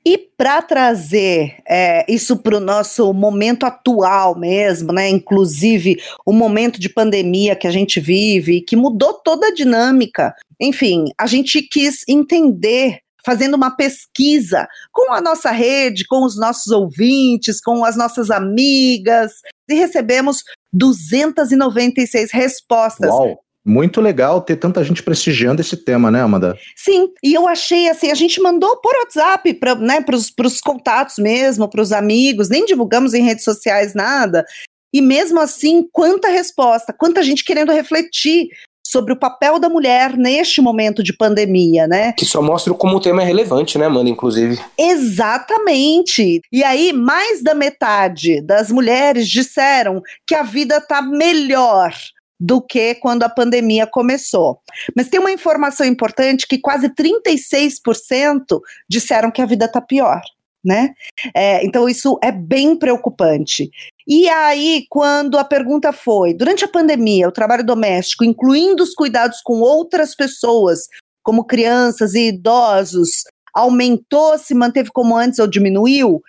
E 0.04 0.16
para 0.16 0.62
trazer 0.62 1.57
é, 1.69 2.07
isso 2.09 2.38
para 2.38 2.57
o 2.57 2.61
nosso 2.61 3.12
momento 3.12 3.66
atual 3.66 4.38
mesmo, 4.38 4.92
né? 4.92 5.09
Inclusive 5.11 6.00
o 6.25 6.33
momento 6.33 6.80
de 6.80 6.88
pandemia 6.88 7.54
que 7.54 7.66
a 7.66 7.71
gente 7.71 8.00
vive, 8.00 8.62
que 8.62 8.76
mudou 8.76 9.14
toda 9.14 9.49
a 9.49 9.54
dinâmica. 9.54 10.35
Enfim, 10.59 11.12
a 11.19 11.26
gente 11.26 11.61
quis 11.62 12.02
entender 12.09 13.00
fazendo 13.25 13.54
uma 13.54 13.71
pesquisa 13.71 14.66
com 14.90 15.12
a 15.12 15.21
nossa 15.21 15.50
rede, 15.50 16.07
com 16.07 16.25
os 16.25 16.38
nossos 16.38 16.73
ouvintes, 16.73 17.61
com 17.61 17.85
as 17.85 17.95
nossas 17.95 18.30
amigas, 18.30 19.33
e 19.69 19.75
recebemos 19.75 20.42
296 20.73 22.33
respostas. 22.33 23.11
Uau. 23.11 23.38
Muito 23.64 24.00
legal 24.00 24.40
ter 24.40 24.57
tanta 24.57 24.83
gente 24.83 25.02
prestigiando 25.02 25.61
esse 25.61 25.76
tema, 25.76 26.11
né, 26.11 26.23
Amanda? 26.23 26.57
Sim, 26.75 27.09
e 27.23 27.35
eu 27.35 27.47
achei 27.47 27.88
assim, 27.88 28.11
a 28.11 28.14
gente 28.14 28.40
mandou 28.40 28.81
por 28.81 28.95
WhatsApp 29.00 29.52
para 29.55 29.75
né, 29.75 30.05
os 30.45 30.61
contatos 30.61 31.19
mesmo, 31.19 31.69
para 31.69 31.83
os 31.83 31.93
amigos, 31.93 32.49
nem 32.49 32.64
divulgamos 32.64 33.12
em 33.12 33.23
redes 33.23 33.45
sociais 33.45 33.95
nada. 33.95 34.45
E 34.93 35.00
mesmo 35.00 35.40
assim, 35.40 35.87
quanta 35.93 36.29
resposta, 36.29 36.93
quanta 36.93 37.23
gente 37.23 37.45
querendo 37.45 37.71
refletir 37.71 38.49
sobre 38.90 39.12
o 39.12 39.17
papel 39.17 39.61
da 39.61 39.69
mulher 39.69 40.17
neste 40.17 40.61
momento 40.61 41.00
de 41.00 41.12
pandemia, 41.12 41.87
né? 41.87 42.12
Que 42.14 42.26
só 42.26 42.43
mostra 42.43 42.75
como 42.75 42.97
o 42.97 43.00
tema 43.00 43.23
é 43.23 43.25
relevante, 43.25 43.79
né, 43.79 43.87
Amanda, 43.87 44.11
inclusive. 44.11 44.59
Exatamente. 44.76 46.40
E 46.50 46.64
aí, 46.64 46.93
mais 46.93 47.40
da 47.40 47.55
metade 47.55 48.40
das 48.40 48.69
mulheres 48.69 49.29
disseram 49.29 50.02
que 50.26 50.35
a 50.35 50.43
vida 50.43 50.81
tá 50.81 51.00
melhor 51.00 51.93
do 52.40 52.62
que 52.62 52.94
quando 52.94 53.23
a 53.23 53.28
pandemia 53.28 53.87
começou. 53.87 54.61
Mas 54.97 55.11
tem 55.11 55.20
uma 55.20 55.30
informação 55.30 55.87
importante 55.87 56.47
que 56.47 56.59
quase 56.59 56.88
36% 56.88 58.61
disseram 58.88 59.30
que 59.30 59.42
a 59.42 59.47
vida 59.47 59.66
está 59.66 59.80
pior. 59.80 60.23
Né? 60.64 60.94
É, 61.35 61.64
então 61.64 61.88
isso 61.88 62.18
é 62.23 62.32
bem 62.32 62.76
preocupante. 62.76 63.70
E 64.06 64.28
aí, 64.28 64.85
quando 64.90 65.38
a 65.38 65.44
pergunta 65.44 65.92
foi, 65.92 66.35
durante 66.35 66.64
a 66.64 66.68
pandemia, 66.68 67.28
o 67.28 67.32
trabalho 67.32 67.64
doméstico, 67.64 68.25
incluindo 68.25 68.82
os 68.82 68.94
cuidados 68.94 69.40
com 69.42 69.61
outras 69.61 70.14
pessoas, 70.14 70.80
como 71.23 71.44
crianças 71.44 72.14
e 72.14 72.28
idosos, 72.28 73.25
aumentou, 73.54 74.37
se 74.38 74.54
manteve 74.54 74.90
como 74.92 75.16
antes 75.16 75.38
ou 75.38 75.47
diminuiu? 75.47 76.23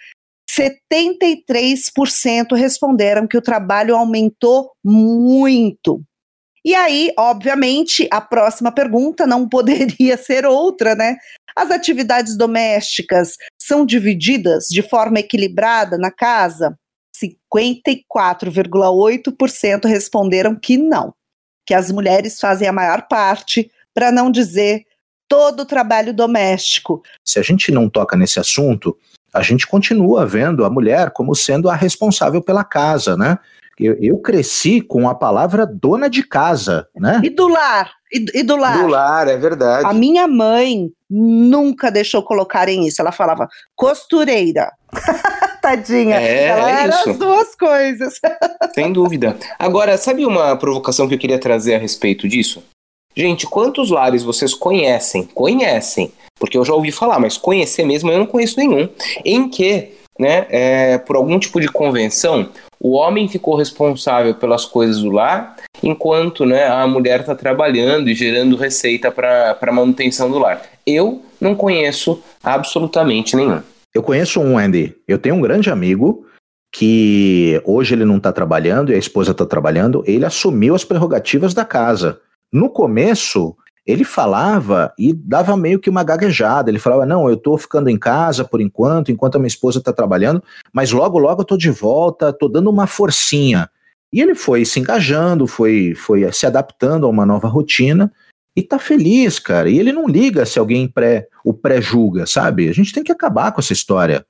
73% 0.57 2.55
responderam 2.55 3.27
que 3.27 3.37
o 3.37 3.41
trabalho 3.41 3.95
aumentou 3.95 4.71
muito. 4.83 6.01
E 6.63 6.75
aí, 6.75 7.11
obviamente, 7.17 8.07
a 8.11 8.21
próxima 8.21 8.71
pergunta 8.71 9.25
não 9.25 9.47
poderia 9.49 10.15
ser 10.17 10.45
outra, 10.45 10.93
né? 10.95 11.17
As 11.55 11.71
atividades 11.71 12.37
domésticas 12.37 13.35
são 13.59 13.83
divididas 13.85 14.67
de 14.69 14.81
forma 14.81 15.19
equilibrada 15.19 15.97
na 15.97 16.11
casa? 16.11 16.77
54,8% 17.53 19.85
responderam 19.85 20.55
que 20.55 20.77
não, 20.77 21.13
que 21.65 21.73
as 21.73 21.91
mulheres 21.91 22.39
fazem 22.39 22.67
a 22.67 22.73
maior 22.73 23.07
parte, 23.07 23.71
para 23.93 24.11
não 24.11 24.31
dizer 24.31 24.85
todo 25.27 25.61
o 25.61 25.65
trabalho 25.65 26.13
doméstico. 26.13 27.01
Se 27.25 27.39
a 27.39 27.41
gente 27.41 27.71
não 27.71 27.89
toca 27.89 28.17
nesse 28.17 28.39
assunto, 28.39 28.97
a 29.33 29.41
gente 29.41 29.67
continua 29.67 30.25
vendo 30.25 30.65
a 30.65 30.69
mulher 30.69 31.11
como 31.11 31.35
sendo 31.35 31.69
a 31.69 31.75
responsável 31.75 32.41
pela 32.41 32.63
casa, 32.63 33.15
né? 33.15 33.37
Eu, 33.79 33.95
eu 33.99 34.17
cresci 34.19 34.79
com 34.81 35.09
a 35.09 35.15
palavra 35.15 35.65
dona 35.65 36.09
de 36.09 36.23
casa, 36.23 36.87
né? 36.95 37.21
E 37.23 37.29
do 37.29 37.47
lar, 37.47 37.91
e, 38.13 38.25
e, 38.35 38.43
do 38.43 38.55
lar. 38.55 38.77
Do 38.77 38.87
lar, 38.87 39.27
é 39.27 39.37
verdade. 39.37 39.85
A 39.85 39.93
minha 39.93 40.27
mãe 40.27 40.91
nunca 41.09 41.89
deixou 41.89 42.21
colocarem 42.21 42.85
isso. 42.85 43.01
Ela 43.01 43.11
falava 43.11 43.47
costureira. 43.75 44.71
Tadinha. 45.61 46.19
É, 46.19 46.45
ela 46.45 46.69
é 46.69 46.83
era 46.83 46.89
isso. 46.89 47.09
as 47.11 47.17
duas 47.17 47.55
coisas. 47.55 48.19
Sem 48.75 48.91
dúvida. 48.91 49.37
Agora, 49.57 49.97
sabe 49.97 50.25
uma 50.25 50.55
provocação 50.57 51.07
que 51.07 51.13
eu 51.13 51.19
queria 51.19 51.39
trazer 51.39 51.75
a 51.75 51.79
respeito 51.79 52.27
disso? 52.27 52.63
Gente, 53.15 53.45
quantos 53.45 53.89
lares 53.89 54.23
vocês 54.23 54.53
conhecem? 54.53 55.23
Conhecem, 55.23 56.11
porque 56.39 56.57
eu 56.57 56.65
já 56.65 56.73
ouvi 56.73 56.91
falar, 56.91 57.19
mas 57.19 57.37
conhecer 57.37 57.85
mesmo 57.85 58.11
eu 58.11 58.19
não 58.19 58.25
conheço 58.25 58.59
nenhum. 58.59 58.87
Em 59.25 59.49
que, 59.49 59.89
né, 60.17 60.45
é, 60.49 60.97
por 60.97 61.15
algum 61.15 61.37
tipo 61.37 61.59
de 61.59 61.67
convenção, 61.67 62.49
o 62.79 62.93
homem 62.93 63.27
ficou 63.27 63.55
responsável 63.55 64.33
pelas 64.33 64.65
coisas 64.65 65.01
do 65.01 65.11
lar, 65.11 65.55
enquanto 65.83 66.45
né, 66.45 66.67
a 66.67 66.87
mulher 66.87 67.19
está 67.19 67.35
trabalhando 67.35 68.09
e 68.09 68.15
gerando 68.15 68.55
receita 68.55 69.11
para 69.11 69.57
a 69.61 69.71
manutenção 69.71 70.31
do 70.31 70.39
lar. 70.39 70.61
Eu 70.85 71.21
não 71.39 71.53
conheço 71.53 72.21
absolutamente 72.43 73.35
nenhum. 73.35 73.61
Eu 73.93 74.01
conheço 74.01 74.39
um, 74.39 74.57
Andy. 74.57 74.95
Eu 75.07 75.17
tenho 75.17 75.35
um 75.35 75.41
grande 75.41 75.69
amigo 75.69 76.25
que 76.71 77.61
hoje 77.65 77.93
ele 77.93 78.05
não 78.05 78.17
está 78.17 78.31
trabalhando 78.31 78.91
e 78.91 78.95
a 78.95 78.97
esposa 78.97 79.31
está 79.31 79.45
trabalhando. 79.45 80.03
Ele 80.07 80.25
assumiu 80.25 80.73
as 80.73 80.85
prerrogativas 80.85 81.53
da 81.53 81.65
casa. 81.65 82.19
No 82.51 82.69
começo, 82.69 83.55
ele 83.85 84.03
falava 84.03 84.93
e 84.97 85.13
dava 85.13 85.55
meio 85.57 85.79
que 85.79 85.89
uma 85.89 86.03
gaguejada. 86.03 86.69
Ele 86.69 86.79
falava: 86.79 87.05
Não, 87.05 87.27
eu 87.27 87.35
estou 87.35 87.57
ficando 87.57 87.89
em 87.89 87.97
casa 87.97 88.43
por 88.43 88.61
enquanto, 88.61 89.11
enquanto 89.11 89.35
a 89.35 89.39
minha 89.39 89.47
esposa 89.47 89.79
está 89.79 89.93
trabalhando, 89.93 90.43
mas 90.73 90.91
logo, 90.91 91.17
logo 91.17 91.41
eu 91.41 91.43
estou 91.43 91.57
de 91.57 91.69
volta, 91.69 92.29
estou 92.29 92.49
dando 92.49 92.69
uma 92.69 92.87
forcinha. 92.87 93.69
E 94.13 94.21
ele 94.21 94.35
foi 94.35 94.65
se 94.65 94.79
engajando, 94.79 95.47
foi, 95.47 95.95
foi 95.95 96.29
se 96.33 96.45
adaptando 96.45 97.05
a 97.05 97.09
uma 97.09 97.25
nova 97.25 97.47
rotina 97.47 98.11
e 98.55 98.61
tá 98.61 98.77
feliz, 98.77 99.39
cara. 99.39 99.69
E 99.69 99.79
ele 99.79 99.93
não 99.93 100.05
liga 100.05 100.45
se 100.45 100.59
alguém 100.59 100.87
pré, 100.87 101.27
o 101.45 101.53
pré-julga, 101.53 102.25
sabe? 102.25 102.67
A 102.67 102.73
gente 102.73 102.93
tem 102.93 103.03
que 103.03 103.11
acabar 103.11 103.53
com 103.53 103.61
essa 103.61 103.71
história. 103.71 104.25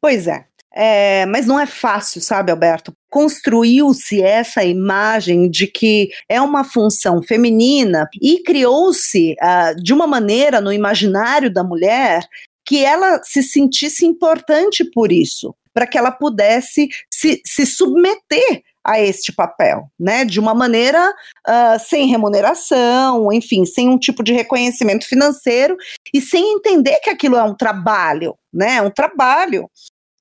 Pois 0.00 0.26
é. 0.26 0.46
É, 0.76 1.24
mas 1.26 1.46
não 1.46 1.58
é 1.58 1.66
fácil, 1.66 2.20
sabe, 2.20 2.50
Alberto? 2.50 2.92
Construiu-se 3.08 4.20
essa 4.20 4.64
imagem 4.64 5.48
de 5.48 5.68
que 5.68 6.10
é 6.28 6.40
uma 6.40 6.64
função 6.64 7.22
feminina 7.22 8.08
e 8.20 8.42
criou-se 8.42 9.36
uh, 9.40 9.80
de 9.80 9.92
uma 9.92 10.06
maneira 10.06 10.60
no 10.60 10.72
imaginário 10.72 11.52
da 11.52 11.62
mulher 11.62 12.26
que 12.66 12.84
ela 12.84 13.20
se 13.22 13.42
sentisse 13.42 14.04
importante 14.04 14.84
por 14.84 15.12
isso, 15.12 15.54
para 15.72 15.86
que 15.86 15.96
ela 15.96 16.10
pudesse 16.10 16.88
se, 17.08 17.40
se 17.46 17.64
submeter 17.66 18.62
a 18.84 19.00
este 19.00 19.32
papel, 19.32 19.88
né? 19.98 20.24
De 20.24 20.38
uma 20.38 20.54
maneira 20.54 21.10
uh, 21.10 21.78
sem 21.78 22.06
remuneração, 22.06 23.32
enfim, 23.32 23.64
sem 23.64 23.88
um 23.88 23.98
tipo 23.98 24.22
de 24.22 24.32
reconhecimento 24.32 25.06
financeiro 25.06 25.76
e 26.12 26.20
sem 26.20 26.54
entender 26.54 26.98
que 27.02 27.08
aquilo 27.08 27.36
é 27.36 27.42
um 27.42 27.54
trabalho, 27.54 28.36
né? 28.52 28.76
É 28.76 28.82
um 28.82 28.90
trabalho. 28.90 29.70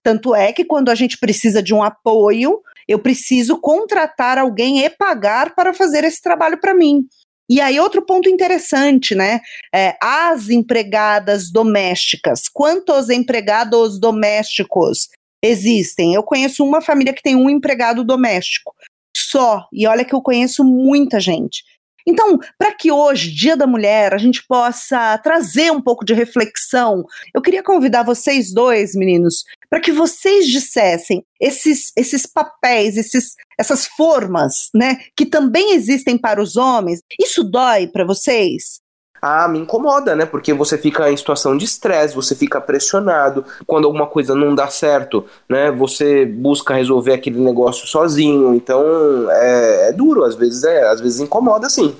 Tanto 0.03 0.35
é 0.35 0.51
que 0.51 0.65
quando 0.65 0.89
a 0.89 0.95
gente 0.95 1.17
precisa 1.17 1.63
de 1.63 1.73
um 1.73 1.81
apoio, 1.81 2.61
eu 2.87 2.99
preciso 2.99 3.57
contratar 3.57 4.37
alguém 4.37 4.83
e 4.83 4.89
pagar 4.89 5.55
para 5.55 5.73
fazer 5.73 6.03
esse 6.03 6.21
trabalho 6.21 6.59
para 6.59 6.73
mim. 6.73 7.07
E 7.49 7.61
aí, 7.61 7.79
outro 7.79 8.01
ponto 8.05 8.29
interessante, 8.29 9.13
né? 9.13 9.39
É, 9.73 9.95
as 10.01 10.49
empregadas 10.49 11.51
domésticas. 11.51 12.49
Quantos 12.51 13.09
empregados 13.09 13.99
domésticos 13.99 15.09
existem? 15.43 16.13
Eu 16.13 16.23
conheço 16.23 16.63
uma 16.65 16.81
família 16.81 17.13
que 17.13 17.21
tem 17.21 17.35
um 17.35 17.49
empregado 17.49 18.03
doméstico 18.03 18.73
só. 19.15 19.67
E 19.71 19.85
olha 19.87 20.05
que 20.05 20.15
eu 20.15 20.21
conheço 20.21 20.63
muita 20.63 21.19
gente. 21.19 21.63
Então, 22.05 22.37
para 22.57 22.73
que 22.73 22.91
hoje, 22.91 23.31
Dia 23.31 23.55
da 23.55 23.65
Mulher, 23.65 24.13
a 24.13 24.17
gente 24.17 24.45
possa 24.45 25.17
trazer 25.19 25.71
um 25.71 25.81
pouco 25.81 26.03
de 26.03 26.13
reflexão, 26.13 27.05
eu 27.33 27.41
queria 27.41 27.63
convidar 27.63 28.03
vocês 28.03 28.53
dois, 28.53 28.93
meninos, 28.93 29.45
para 29.73 29.81
que 29.81 29.91
vocês 29.91 30.45
dissessem 30.45 31.25
esses, 31.41 31.91
esses 31.97 32.27
papéis, 32.27 32.95
esses, 32.95 33.33
essas 33.59 33.87
formas, 33.87 34.69
né, 34.71 34.99
que 35.17 35.25
também 35.25 35.73
existem 35.73 36.15
para 36.15 36.39
os 36.39 36.55
homens. 36.55 37.01
Isso 37.19 37.43
dói 37.43 37.87
para 37.87 38.05
vocês? 38.05 38.83
ah, 39.19 39.47
me 39.47 39.57
incomoda, 39.57 40.15
né? 40.17 40.25
Porque 40.25 40.53
você 40.53 40.77
fica 40.77 41.09
em 41.09 41.15
situação 41.15 41.57
de 41.57 41.63
estresse, 41.63 42.13
você 42.13 42.35
fica 42.35 42.59
pressionado. 42.59 43.45
Quando 43.65 43.85
alguma 43.85 44.05
coisa 44.05 44.35
não 44.35 44.53
dá 44.53 44.67
certo, 44.67 45.25
né? 45.49 45.71
Você 45.71 46.25
busca 46.25 46.75
resolver 46.75 47.13
aquele 47.13 47.39
negócio 47.39 47.87
sozinho. 47.87 48.53
Então 48.53 48.83
é, 49.31 49.89
é 49.89 49.93
duro, 49.93 50.25
às 50.25 50.35
vezes 50.35 50.65
é, 50.65 50.83
às 50.83 50.99
vezes 50.99 51.21
incomoda 51.21 51.69
sim. 51.69 51.95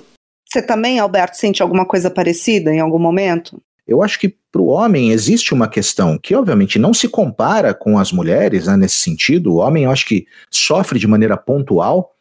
Você 0.46 0.62
também, 0.62 1.00
Alberto, 1.00 1.38
sente 1.38 1.62
alguma 1.62 1.86
coisa 1.86 2.10
parecida 2.10 2.70
em 2.72 2.78
algum 2.78 2.98
momento? 2.98 3.60
Eu 3.86 4.02
acho 4.02 4.18
que 4.18 4.36
para 4.50 4.62
o 4.62 4.66
homem 4.66 5.10
existe 5.10 5.52
uma 5.52 5.68
questão 5.68 6.18
que, 6.18 6.34
obviamente, 6.34 6.78
não 6.78 6.94
se 6.94 7.08
compara 7.08 7.74
com 7.74 7.98
as 7.98 8.12
mulheres 8.12 8.66
né, 8.66 8.76
nesse 8.76 8.96
sentido. 8.96 9.52
O 9.52 9.56
homem, 9.56 9.84
eu 9.84 9.90
acho 9.90 10.06
que 10.06 10.26
sofre 10.50 10.98
de 10.98 11.06
maneira 11.06 11.36
pontual, 11.36 12.14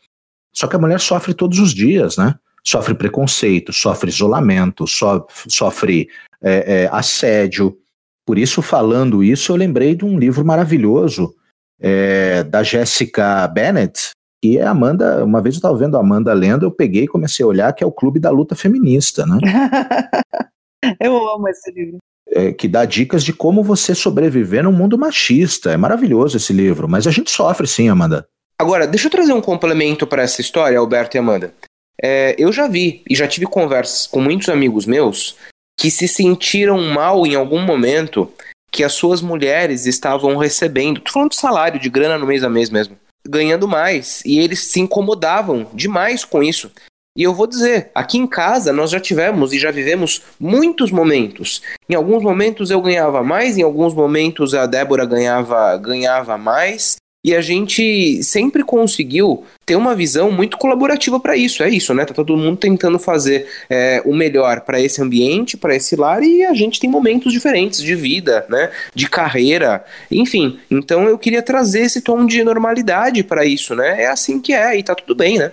só 0.53 0.67
que 0.67 0.75
a 0.75 0.79
mulher 0.79 0.99
sofre 0.99 1.33
todos 1.33 1.59
os 1.59 1.73
dias, 1.73 2.17
né? 2.17 2.35
sofre 2.63 2.93
preconceito, 2.93 3.73
sofre 3.73 4.09
isolamento, 4.09 4.87
so, 4.87 5.25
sofre 5.49 6.07
é, 6.41 6.83
é, 6.83 6.89
assédio. 6.91 7.77
Por 8.25 8.37
isso, 8.37 8.61
falando 8.61 9.23
isso, 9.23 9.51
eu 9.51 9.57
lembrei 9.57 9.95
de 9.95 10.05
um 10.05 10.17
livro 10.17 10.45
maravilhoso 10.45 11.35
é, 11.79 12.43
da 12.43 12.63
Jessica 12.63 13.45
Bennett, 13.47 14.11
que 14.41 14.57
é 14.57 14.65
Amanda. 14.65 15.23
Uma 15.25 15.41
vez 15.41 15.55
eu 15.55 15.59
estava 15.59 15.77
vendo 15.77 15.97
a 15.97 15.99
Amanda 15.99 16.33
lendo, 16.33 16.65
eu 16.65 16.71
peguei 16.71 17.03
e 17.03 17.07
comecei 17.07 17.43
a 17.43 17.47
olhar, 17.47 17.73
que 17.73 17.83
é 17.83 17.87
o 17.87 17.91
Clube 17.91 18.19
da 18.19 18.31
Luta 18.31 18.55
Feminista, 18.55 19.25
né? 19.25 19.37
eu 20.99 21.15
amo 21.29 21.47
esse 21.47 21.71
livro. 21.71 21.97
É, 22.27 22.53
que 22.53 22.67
dá 22.67 22.85
dicas 22.85 23.23
de 23.23 23.33
como 23.33 23.63
você 23.63 23.93
sobreviver 23.93 24.63
num 24.63 24.71
mundo 24.71 24.97
machista. 24.97 25.71
É 25.71 25.77
maravilhoso 25.77 26.37
esse 26.37 26.53
livro, 26.53 26.87
mas 26.87 27.05
a 27.05 27.11
gente 27.11 27.29
sofre 27.29 27.67
sim, 27.67 27.89
Amanda. 27.89 28.27
Agora, 28.57 28.87
deixa 28.87 29.07
eu 29.07 29.11
trazer 29.11 29.33
um 29.33 29.41
complemento 29.41 30.07
para 30.07 30.23
essa 30.23 30.39
história, 30.39 30.79
Alberto 30.79 31.17
e 31.17 31.19
Amanda. 31.19 31.53
É, 32.01 32.35
eu 32.37 32.51
já 32.51 32.67
vi 32.67 33.03
e 33.09 33.15
já 33.15 33.27
tive 33.27 33.45
conversas 33.45 34.07
com 34.07 34.21
muitos 34.21 34.49
amigos 34.49 34.85
meus 34.85 35.35
que 35.77 35.91
se 35.91 36.07
sentiram 36.07 36.81
mal 36.81 37.25
em 37.25 37.35
algum 37.35 37.61
momento 37.61 38.31
que 38.71 38.83
as 38.83 38.93
suas 38.93 39.21
mulheres 39.21 39.85
estavam 39.85 40.35
recebendo, 40.35 41.01
tô 41.01 41.11
falando 41.11 41.31
de 41.31 41.35
salário, 41.35 41.79
de 41.79 41.89
grana 41.89 42.17
no 42.17 42.25
mês 42.25 42.43
a 42.43 42.49
mês 42.49 42.69
mesmo, 42.69 42.97
ganhando 43.27 43.67
mais, 43.67 44.23
e 44.25 44.39
eles 44.39 44.71
se 44.71 44.79
incomodavam 44.79 45.69
demais 45.73 46.25
com 46.25 46.41
isso. 46.41 46.71
E 47.15 47.21
eu 47.21 47.33
vou 47.33 47.45
dizer, 47.45 47.91
aqui 47.93 48.17
em 48.17 48.25
casa 48.25 48.73
nós 48.73 48.89
já 48.89 48.99
tivemos 48.99 49.53
e 49.53 49.59
já 49.59 49.69
vivemos 49.69 50.23
muitos 50.39 50.89
momentos. 50.89 51.61
Em 51.87 51.93
alguns 51.93 52.23
momentos 52.23 52.71
eu 52.71 52.81
ganhava 52.81 53.21
mais, 53.21 53.55
em 53.55 53.61
alguns 53.61 53.93
momentos 53.93 54.55
a 54.55 54.65
Débora 54.65 55.05
ganhava, 55.05 55.77
ganhava 55.77 56.39
mais, 56.39 56.95
e 57.23 57.35
a 57.35 57.39
gente 57.39 58.21
sempre 58.23 58.63
conseguiu 58.63 59.45
ter 59.63 59.75
uma 59.75 59.95
visão 59.95 60.31
muito 60.31 60.57
colaborativa 60.57 61.19
para 61.19 61.37
isso. 61.37 61.61
É 61.61 61.69
isso, 61.69 61.93
né? 61.93 62.03
Tá 62.03 62.15
todo 62.15 62.35
mundo 62.35 62.57
tentando 62.57 62.97
fazer 62.97 63.47
é, 63.69 64.01
o 64.05 64.13
melhor 64.13 64.61
para 64.61 64.81
esse 64.81 64.99
ambiente, 64.99 65.55
para 65.55 65.75
esse 65.75 65.95
lar, 65.95 66.23
e 66.23 66.43
a 66.43 66.53
gente 66.55 66.79
tem 66.79 66.89
momentos 66.89 67.31
diferentes 67.31 67.81
de 67.81 67.95
vida, 67.95 68.45
né? 68.49 68.71
De 68.93 69.07
carreira, 69.07 69.85
enfim. 70.11 70.59
Então 70.69 71.03
eu 71.03 71.17
queria 71.17 71.43
trazer 71.43 71.81
esse 71.81 72.01
tom 72.01 72.25
de 72.25 72.43
normalidade 72.43 73.23
para 73.23 73.45
isso, 73.45 73.75
né? 73.75 74.01
É 74.01 74.07
assim 74.07 74.41
que 74.41 74.51
é, 74.51 74.75
e 74.77 74.83
tá 74.83 74.95
tudo 74.95 75.15
bem, 75.15 75.37
né? 75.37 75.51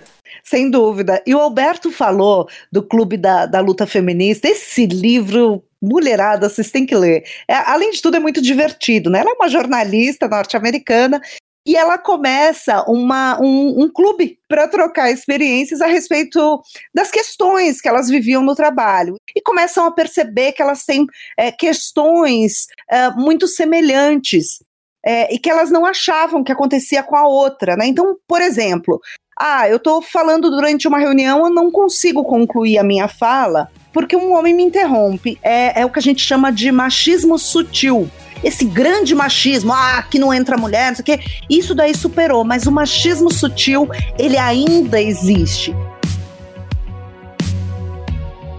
Sem 0.51 0.69
dúvida. 0.69 1.23
E 1.25 1.33
o 1.33 1.39
Alberto 1.39 1.89
falou 1.89 2.45
do 2.69 2.83
Clube 2.83 3.15
da, 3.15 3.45
da 3.45 3.61
Luta 3.61 3.87
Feminista, 3.87 4.49
esse 4.49 4.85
livro 4.85 5.63
mulherada, 5.81 6.49
vocês 6.49 6.69
têm 6.69 6.85
que 6.85 6.93
ler. 6.93 7.23
É, 7.47 7.53
além 7.55 7.91
de 7.91 8.01
tudo, 8.01 8.17
é 8.17 8.19
muito 8.19 8.41
divertido, 8.41 9.09
né? 9.09 9.19
Ela 9.19 9.31
é 9.31 9.33
uma 9.33 9.47
jornalista 9.47 10.27
norte-americana 10.27 11.21
e 11.65 11.77
ela 11.77 11.97
começa 11.97 12.83
uma, 12.85 13.39
um, 13.41 13.83
um 13.83 13.89
clube 13.89 14.37
para 14.45 14.67
trocar 14.67 15.09
experiências 15.09 15.79
a 15.79 15.87
respeito 15.87 16.61
das 16.93 17.09
questões 17.09 17.79
que 17.79 17.87
elas 17.87 18.09
viviam 18.09 18.43
no 18.43 18.53
trabalho. 18.53 19.15
E 19.33 19.41
começam 19.41 19.85
a 19.85 19.91
perceber 19.91 20.51
que 20.51 20.61
elas 20.61 20.83
têm 20.83 21.05
é, 21.39 21.49
questões 21.49 22.65
é, 22.89 23.09
muito 23.11 23.47
semelhantes 23.47 24.61
é, 25.05 25.33
e 25.33 25.39
que 25.39 25.49
elas 25.49 25.71
não 25.71 25.85
achavam 25.85 26.43
que 26.43 26.51
acontecia 26.51 27.01
com 27.03 27.15
a 27.15 27.25
outra. 27.25 27.77
Né? 27.77 27.85
Então, 27.87 28.17
por 28.27 28.41
exemplo, 28.41 28.99
ah, 29.41 29.67
eu 29.67 29.77
estou 29.77 30.01
falando 30.01 30.49
durante 30.49 30.87
uma 30.87 30.99
reunião, 30.99 31.45
eu 31.45 31.53
não 31.53 31.71
consigo 31.71 32.23
concluir 32.23 32.77
a 32.77 32.83
minha 32.83 33.07
fala 33.07 33.69
porque 33.93 34.15
um 34.15 34.33
homem 34.33 34.53
me 34.53 34.63
interrompe. 34.63 35.37
É, 35.43 35.81
é 35.81 35.85
o 35.85 35.89
que 35.89 35.99
a 35.99 36.01
gente 36.01 36.21
chama 36.21 36.49
de 36.49 36.71
machismo 36.71 37.37
sutil 37.37 38.09
esse 38.43 38.65
grande 38.65 39.13
machismo, 39.13 39.71
ah, 39.71 40.03
que 40.09 40.17
não 40.17 40.33
entra 40.33 40.57
mulher, 40.57 40.89
não 40.89 40.95
sei 40.95 41.03
o 41.03 41.05
quê, 41.05 41.19
isso 41.49 41.75
daí 41.75 41.95
superou, 41.95 42.43
mas 42.43 42.65
o 42.65 42.71
machismo 42.71 43.31
sutil, 43.31 43.87
ele 44.17 44.37
ainda 44.37 44.99
existe. 44.99 45.75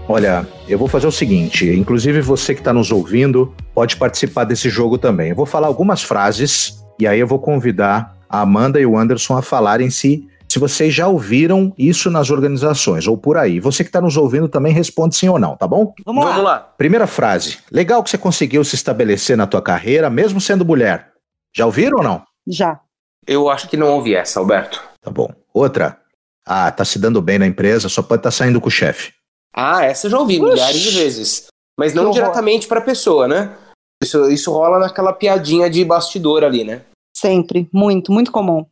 Olha, 0.07 0.47
eu 0.67 0.77
vou 0.77 0.87
fazer 0.87 1.07
o 1.07 1.11
seguinte: 1.11 1.65
inclusive 1.69 2.21
você 2.21 2.53
que 2.53 2.61
está 2.61 2.73
nos 2.73 2.91
ouvindo 2.91 3.53
pode 3.73 3.95
participar 3.95 4.43
desse 4.43 4.69
jogo 4.69 4.97
também. 4.97 5.29
Eu 5.29 5.35
vou 5.35 5.45
falar 5.45 5.67
algumas 5.67 6.01
frases 6.01 6.83
e 6.99 7.07
aí 7.07 7.19
eu 7.19 7.27
vou 7.27 7.39
convidar 7.39 8.15
a 8.29 8.41
Amanda 8.41 8.79
e 8.79 8.85
o 8.85 8.97
Anderson 8.97 9.37
a 9.37 9.41
falarem 9.41 9.89
se 9.89 10.27
se 10.53 10.59
vocês 10.59 10.93
já 10.93 11.07
ouviram 11.07 11.73
isso 11.75 12.11
nas 12.11 12.29
organizações 12.29 13.07
ou 13.07 13.17
por 13.17 13.37
aí. 13.37 13.59
Você 13.59 13.83
que 13.83 13.89
está 13.89 13.99
nos 13.99 14.17
ouvindo 14.17 14.47
também 14.47 14.71
responde 14.71 15.15
sim 15.15 15.27
ou 15.27 15.39
não, 15.39 15.57
tá 15.57 15.65
bom? 15.65 15.95
Vamos, 16.05 16.23
Vamos 16.25 16.43
lá. 16.43 16.59
Primeira 16.59 17.07
frase. 17.07 17.57
Legal 17.71 18.03
que 18.03 18.11
você 18.11 18.19
conseguiu 18.19 18.63
se 18.63 18.75
estabelecer 18.75 19.35
na 19.35 19.47
tua 19.47 19.63
carreira, 19.63 20.11
mesmo 20.11 20.39
sendo 20.39 20.63
mulher. 20.63 21.11
Já 21.51 21.65
ouviram 21.65 21.97
ou 21.97 22.03
não? 22.03 22.23
Já. 22.45 22.79
Eu 23.25 23.49
acho 23.49 23.67
que 23.67 23.75
não 23.75 23.93
ouvi 23.95 24.13
essa, 24.13 24.39
Alberto. 24.39 24.79
Tá 25.01 25.09
bom. 25.09 25.33
Outra. 25.51 25.97
Ah, 26.45 26.71
tá 26.71 26.85
se 26.85 26.99
dando 26.99 27.19
bem 27.19 27.39
na 27.39 27.47
empresa, 27.47 27.89
só 27.89 28.03
pode 28.03 28.19
estar 28.19 28.29
tá 28.29 28.31
saindo 28.31 28.61
com 28.61 28.67
o 28.67 28.71
chefe. 28.71 29.11
Ah, 29.51 29.83
essa 29.83 30.05
eu 30.05 30.11
já 30.11 30.19
ouvi 30.19 30.39
milhares 30.39 30.81
de 30.81 30.91
vezes. 30.91 31.47
Mas 31.75 31.95
não 31.95 32.11
diretamente 32.11 32.67
para 32.67 32.79
a 32.79 32.83
pessoa, 32.83 33.27
né? 33.27 33.57
Isso, 34.03 34.29
isso 34.29 34.51
rola 34.51 34.77
naquela 34.77 35.13
piadinha 35.13 35.67
de 35.67 35.83
bastidor 35.83 36.43
ali, 36.43 36.63
né? 36.63 36.83
Sempre. 37.17 37.67
Muito, 37.73 38.11
muito 38.11 38.31
comum. 38.31 38.63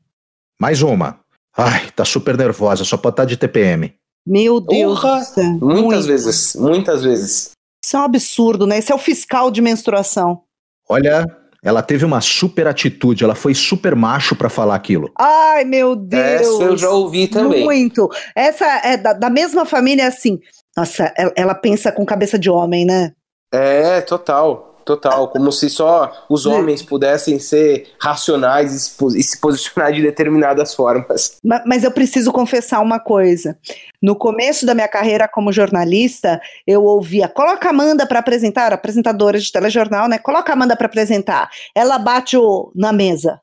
Mais 0.60 0.84
uma. 0.84 1.21
Ai, 1.58 1.90
tá 1.96 2.06
super 2.06 2.38
nervosa, 2.38 2.84
só 2.84 2.98
pode 2.98 3.14
estar 3.14 3.24
tá 3.24 3.30
de 3.30 3.38
TPM. 3.38 3.94
Meu 4.26 4.62
Deus. 4.62 5.02
Muitas 5.02 5.36
Muito. 5.60 6.04
vezes, 6.04 6.56
muitas 6.56 7.04
vezes. 7.04 7.52
Isso 7.84 7.98
é 7.98 8.00
um 8.00 8.04
absurdo, 8.04 8.68
né? 8.68 8.78
Esse 8.78 8.92
é 8.92 8.96
o 8.96 9.00
fiscal 9.00 9.50
de 9.50 9.62
menstruação. 9.62 10.44
Olha, 10.88 11.26
ela 11.64 11.82
teve 11.82 12.06
uma 12.06 12.22
super 12.22 12.68
atitude, 12.68 13.24
ela 13.24 13.36
foi 13.36 13.54
super 13.54 13.96
macho 13.96 14.36
para 14.36 14.50
falar 14.50 14.76
aquilo. 14.76 15.12
Ai, 15.18 15.64
meu 15.66 15.96
Deus! 15.96 16.24
Essa 16.24 16.64
eu 16.64 16.78
já 16.78 16.90
ouvi 16.90 17.28
também. 17.28 17.64
Muito. 17.64 18.10
Essa 18.36 18.66
é 18.84 18.98
da, 18.98 19.14
da 19.14 19.30
mesma 19.30 19.66
família, 19.66 20.08
assim. 20.08 20.40
Nossa, 20.78 21.12
ela, 21.18 21.34
ela 21.36 21.56
pensa 21.56 21.92
com 21.92 22.06
cabeça 22.06 22.38
de 22.38 22.50
homem, 22.50 22.86
né? 22.86 23.14
É, 23.54 24.00
total. 24.02 24.71
Total, 24.86 25.28
como 25.28 25.52
se 25.52 25.70
só 25.70 26.26
os 26.30 26.46
homens 26.46 26.82
pudessem 26.82 27.40
ser 27.40 27.92
racionais 28.00 28.98
e 29.16 29.24
se 29.24 29.40
posicionar 29.40 29.94
de 29.94 30.02
determinadas 30.02 30.74
formas. 30.74 31.38
Mas 31.66 31.84
eu 31.84 31.92
preciso 31.92 32.32
confessar 32.32 32.82
uma 32.82 33.00
coisa. 33.00 33.58
No 34.02 34.16
começo 34.16 34.66
da 34.66 34.74
minha 34.74 34.88
carreira 34.88 35.28
como 35.28 35.52
jornalista, 35.52 36.42
eu 36.66 36.84
ouvia: 36.84 37.28
coloca 37.28 37.68
a 37.68 37.72
Amanda 37.72 38.06
para 38.06 38.20
apresentar, 38.20 38.74
apresentadora 38.74 39.40
de 39.40 39.52
telejornal, 39.52 40.08
né? 40.08 40.18
Coloca 40.18 40.52
a 40.52 40.56
Amanda 40.56 40.76
para 40.76 40.88
apresentar. 40.88 41.50
Ela 41.76 41.98
bate 41.98 42.36
o, 42.36 42.72
na 42.76 42.92
mesa. 42.92 43.40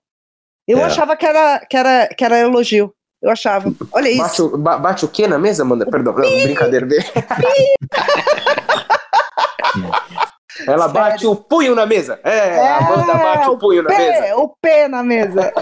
Eu 0.67 0.79
é. 0.79 0.85
achava 0.85 1.17
que 1.17 1.25
era, 1.25 1.61
que, 1.61 1.77
era, 1.77 2.09
que 2.09 2.25
era 2.25 2.39
elogio. 2.39 2.93
Eu 3.23 3.31
achava. 3.31 3.73
Olha 3.93 4.09
isso. 4.09 4.23
Bate 4.23 4.43
o, 4.43 4.59
bate 4.59 5.05
o 5.05 5.09
quê 5.09 5.27
na 5.27 5.39
mesa, 5.39 5.63
Amanda? 5.63 5.87
Perdão, 5.87 6.13
não, 6.13 6.21
brincadeira. 6.21 6.87
Ela 10.67 10.89
Sério. 10.89 10.93
bate 10.93 11.27
o 11.27 11.37
punho 11.37 11.75
na 11.75 11.87
mesa. 11.87 12.19
É, 12.25 12.59
a 12.59 12.79
Amanda 12.79 13.15
bate 13.15 13.51
o 13.51 13.59
punho 13.59 13.83
na 13.83 13.89
pé, 13.89 14.21
mesa. 14.21 14.37
O 14.37 14.49
pé 14.61 14.89
na 14.89 15.03
mesa. 15.03 15.53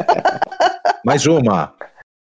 Mais 1.05 1.27
uma. 1.27 1.75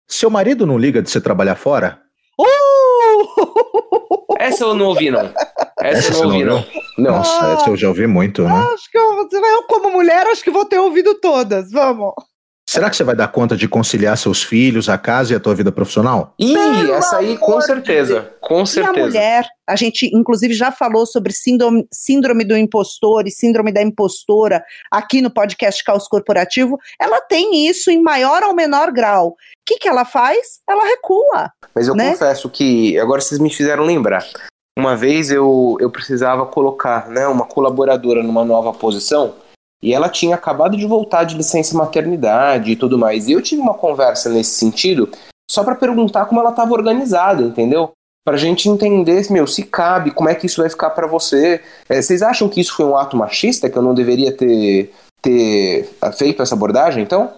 Seu 0.07 0.29
marido 0.29 0.65
não 0.65 0.77
liga 0.77 1.01
de 1.01 1.09
você 1.09 1.19
trabalhar 1.21 1.55
fora? 1.55 1.99
Uh! 2.39 4.35
Essa 4.39 4.63
eu 4.63 4.73
não 4.73 4.87
ouvi, 4.87 5.09
não. 5.09 5.31
Essa, 5.79 5.99
Essa 6.09 6.13
eu 6.13 6.27
não 6.27 6.33
ouvi, 6.33 6.43
não 6.43 6.65
não. 6.97 7.17
Nossa, 7.17 7.51
essa 7.53 7.69
eu 7.69 7.77
já 7.77 7.87
ouvi 7.87 8.07
muito, 8.07 8.43
né? 8.43 8.53
Acho 8.73 8.89
que 8.89 8.97
eu, 8.97 9.27
eu, 9.31 9.63
como 9.63 9.91
mulher, 9.91 10.27
acho 10.27 10.43
que 10.43 10.51
vou 10.51 10.65
ter 10.65 10.79
ouvido 10.79 11.15
todas. 11.15 11.71
Vamos. 11.71 12.13
Será 12.67 12.89
que 12.89 12.95
você 12.95 13.03
vai 13.03 13.15
dar 13.15 13.27
conta 13.27 13.55
de 13.55 13.67
conciliar 13.67 14.17
seus 14.17 14.41
filhos, 14.41 14.89
a 14.89 14.97
casa 14.97 15.33
e 15.33 15.35
a 15.35 15.39
tua 15.39 15.53
vida 15.53 15.71
profissional? 15.71 16.33
Ih, 16.39 16.53
Pelo 16.53 16.93
essa 16.93 17.17
aí, 17.17 17.37
com 17.37 17.51
amor 17.51 17.59
de 17.59 17.65
certeza. 17.67 18.31
Com 18.41 18.59
E 18.59 18.61
a 18.61 18.65
certeza. 18.65 19.05
mulher, 19.05 19.45
a 19.67 19.75
gente 19.75 20.09
inclusive 20.13 20.53
já 20.53 20.71
falou 20.71 21.05
sobre 21.05 21.33
síndrome, 21.33 21.85
síndrome 21.93 22.43
do 22.43 22.57
impostor 22.57 23.27
e 23.27 23.31
síndrome 23.31 23.71
da 23.71 23.81
impostora 23.81 24.63
aqui 24.89 25.21
no 25.21 25.29
podcast 25.29 25.83
Caos 25.83 26.07
Corporativo. 26.07 26.77
Ela 26.99 27.21
tem 27.21 27.67
isso 27.67 27.91
em 27.91 28.01
maior 28.01 28.41
ou 28.43 28.55
menor 28.55 28.91
grau. 28.91 29.27
O 29.29 29.35
que, 29.65 29.77
que 29.77 29.87
ela 29.87 30.05
faz? 30.05 30.59
Ela 30.67 30.83
recua. 30.83 31.51
Mas 31.75 31.87
eu 31.87 31.95
né? 31.95 32.11
confesso 32.11 32.49
que 32.49 32.97
agora 32.97 33.21
vocês 33.21 33.39
me 33.39 33.49
fizeram 33.51 33.83
lembrar. 33.83 34.25
Uma 34.77 34.95
vez 34.95 35.29
eu, 35.29 35.77
eu 35.79 35.91
precisava 35.91 36.45
colocar 36.47 37.07
né, 37.07 37.27
uma 37.27 37.45
colaboradora 37.45 38.23
numa 38.23 38.43
nova 38.43 38.73
posição 38.73 39.35
e 39.83 39.93
ela 39.93 40.07
tinha 40.07 40.35
acabado 40.35 40.77
de 40.77 40.87
voltar 40.87 41.25
de 41.25 41.35
licença 41.35 41.77
maternidade 41.77 42.71
e 42.71 42.75
tudo 42.75 42.97
mais. 42.97 43.27
E 43.27 43.33
eu 43.33 43.41
tive 43.41 43.61
uma 43.61 43.73
conversa 43.73 44.29
nesse 44.29 44.51
sentido 44.51 45.09
só 45.51 45.61
para 45.61 45.75
perguntar 45.75 46.25
como 46.25 46.39
ela 46.39 46.51
estava 46.51 46.71
organizada, 46.71 47.43
entendeu? 47.43 47.91
Pra 48.25 48.37
gente 48.37 48.69
entender, 48.69 49.29
meu, 49.29 49.45
se 49.45 49.63
cabe, 49.63 50.11
como 50.11 50.29
é 50.29 50.35
que 50.35 50.45
isso 50.45 50.61
vai 50.61 50.69
ficar 50.69 50.91
para 50.91 51.05
você. 51.05 51.59
É, 51.89 52.01
vocês 52.01 52.21
acham 52.21 52.47
que 52.47 52.61
isso 52.61 52.73
foi 52.73 52.85
um 52.85 52.95
ato 52.95 53.17
machista, 53.17 53.69
que 53.69 53.77
eu 53.77 53.81
não 53.81 53.93
deveria 53.93 54.31
ter, 54.31 54.93
ter 55.21 55.89
feito 56.17 56.41
essa 56.41 56.55
abordagem, 56.55 57.03
então? 57.03 57.33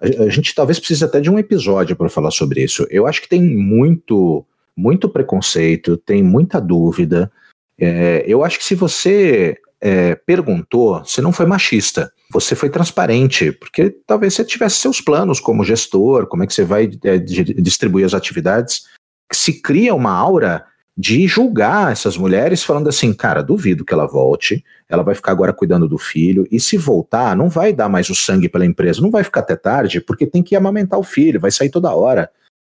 A 0.00 0.28
gente 0.28 0.52
talvez 0.52 0.80
precise 0.80 1.04
até 1.04 1.20
de 1.20 1.30
um 1.30 1.38
episódio 1.38 1.94
para 1.94 2.08
falar 2.08 2.32
sobre 2.32 2.60
isso. 2.60 2.84
Eu 2.90 3.06
acho 3.06 3.22
que 3.22 3.28
tem 3.28 3.40
muito, 3.40 4.44
muito 4.76 5.08
preconceito, 5.08 5.96
tem 5.96 6.24
muita 6.24 6.60
dúvida. 6.60 7.30
É, 7.78 8.24
eu 8.26 8.42
acho 8.42 8.58
que 8.58 8.64
se 8.64 8.74
você 8.74 9.56
é, 9.84 10.14
perguntou, 10.14 11.04
você 11.04 11.20
não 11.20 11.30
foi 11.30 11.44
machista, 11.44 12.10
você 12.32 12.54
foi 12.54 12.70
transparente, 12.70 13.52
porque 13.52 13.90
talvez 14.06 14.32
você 14.32 14.42
tivesse 14.42 14.76
seus 14.76 14.98
planos 14.98 15.38
como 15.38 15.62
gestor, 15.62 16.26
como 16.26 16.42
é 16.42 16.46
que 16.46 16.54
você 16.54 16.64
vai 16.64 16.90
é, 17.04 17.18
di- 17.18 17.52
distribuir 17.60 18.06
as 18.06 18.14
atividades. 18.14 18.86
Se 19.30 19.60
cria 19.60 19.94
uma 19.94 20.10
aura 20.10 20.64
de 20.96 21.26
julgar 21.26 21.92
essas 21.92 22.16
mulheres, 22.16 22.62
falando 22.62 22.88
assim, 22.88 23.12
cara, 23.12 23.42
duvido 23.42 23.84
que 23.84 23.92
ela 23.92 24.06
volte, 24.06 24.64
ela 24.88 25.02
vai 25.02 25.14
ficar 25.14 25.32
agora 25.32 25.52
cuidando 25.52 25.86
do 25.86 25.98
filho, 25.98 26.48
e 26.50 26.58
se 26.58 26.78
voltar, 26.78 27.36
não 27.36 27.50
vai 27.50 27.70
dar 27.70 27.90
mais 27.90 28.08
o 28.08 28.14
sangue 28.14 28.48
pela 28.48 28.64
empresa, 28.64 29.02
não 29.02 29.10
vai 29.10 29.22
ficar 29.22 29.40
até 29.40 29.54
tarde, 29.54 30.00
porque 30.00 30.26
tem 30.26 30.42
que 30.42 30.56
amamentar 30.56 30.98
o 30.98 31.04
filho, 31.04 31.40
vai 31.40 31.50
sair 31.50 31.68
toda 31.68 31.94
hora. 31.94 32.30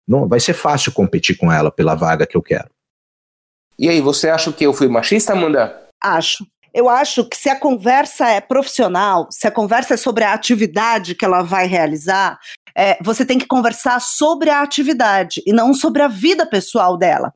Não, 0.09 0.27
vai 0.27 0.40
ser 0.40 0.55
fácil 0.55 0.92
competir 0.92 1.37
com 1.37 1.53
ela 1.53 1.70
pela 1.70 1.94
vaga 1.94 2.27
que 2.27 2.37
eu 2.37 2.42
quero. 2.42 2.70
E 3.79 3.88
aí, 3.88 4.01
você 4.01 4.31
acha 4.31 4.51
que 4.51 4.64
eu 4.64 4.72
fui 4.72 4.88
machista, 4.88 5.33
Amanda? 5.33 5.88
Acho. 6.03 6.46
Eu 6.74 6.88
acho 6.88 7.24
que 7.24 7.37
se 7.37 7.48
a 7.48 7.58
conversa 7.58 8.28
é 8.28 8.40
profissional, 8.40 9.28
se 9.30 9.46
a 9.46 9.50
conversa 9.50 9.94
é 9.94 9.96
sobre 9.96 10.24
a 10.24 10.32
atividade 10.32 11.14
que 11.14 11.24
ela 11.24 11.42
vai 11.42 11.66
realizar, 11.66 12.38
é, 12.76 12.96
você 13.02 13.24
tem 13.24 13.38
que 13.38 13.46
conversar 13.46 14.00
sobre 14.00 14.48
a 14.48 14.62
atividade 14.62 15.42
e 15.46 15.52
não 15.52 15.74
sobre 15.74 16.02
a 16.02 16.08
vida 16.08 16.46
pessoal 16.46 16.96
dela. 16.96 17.32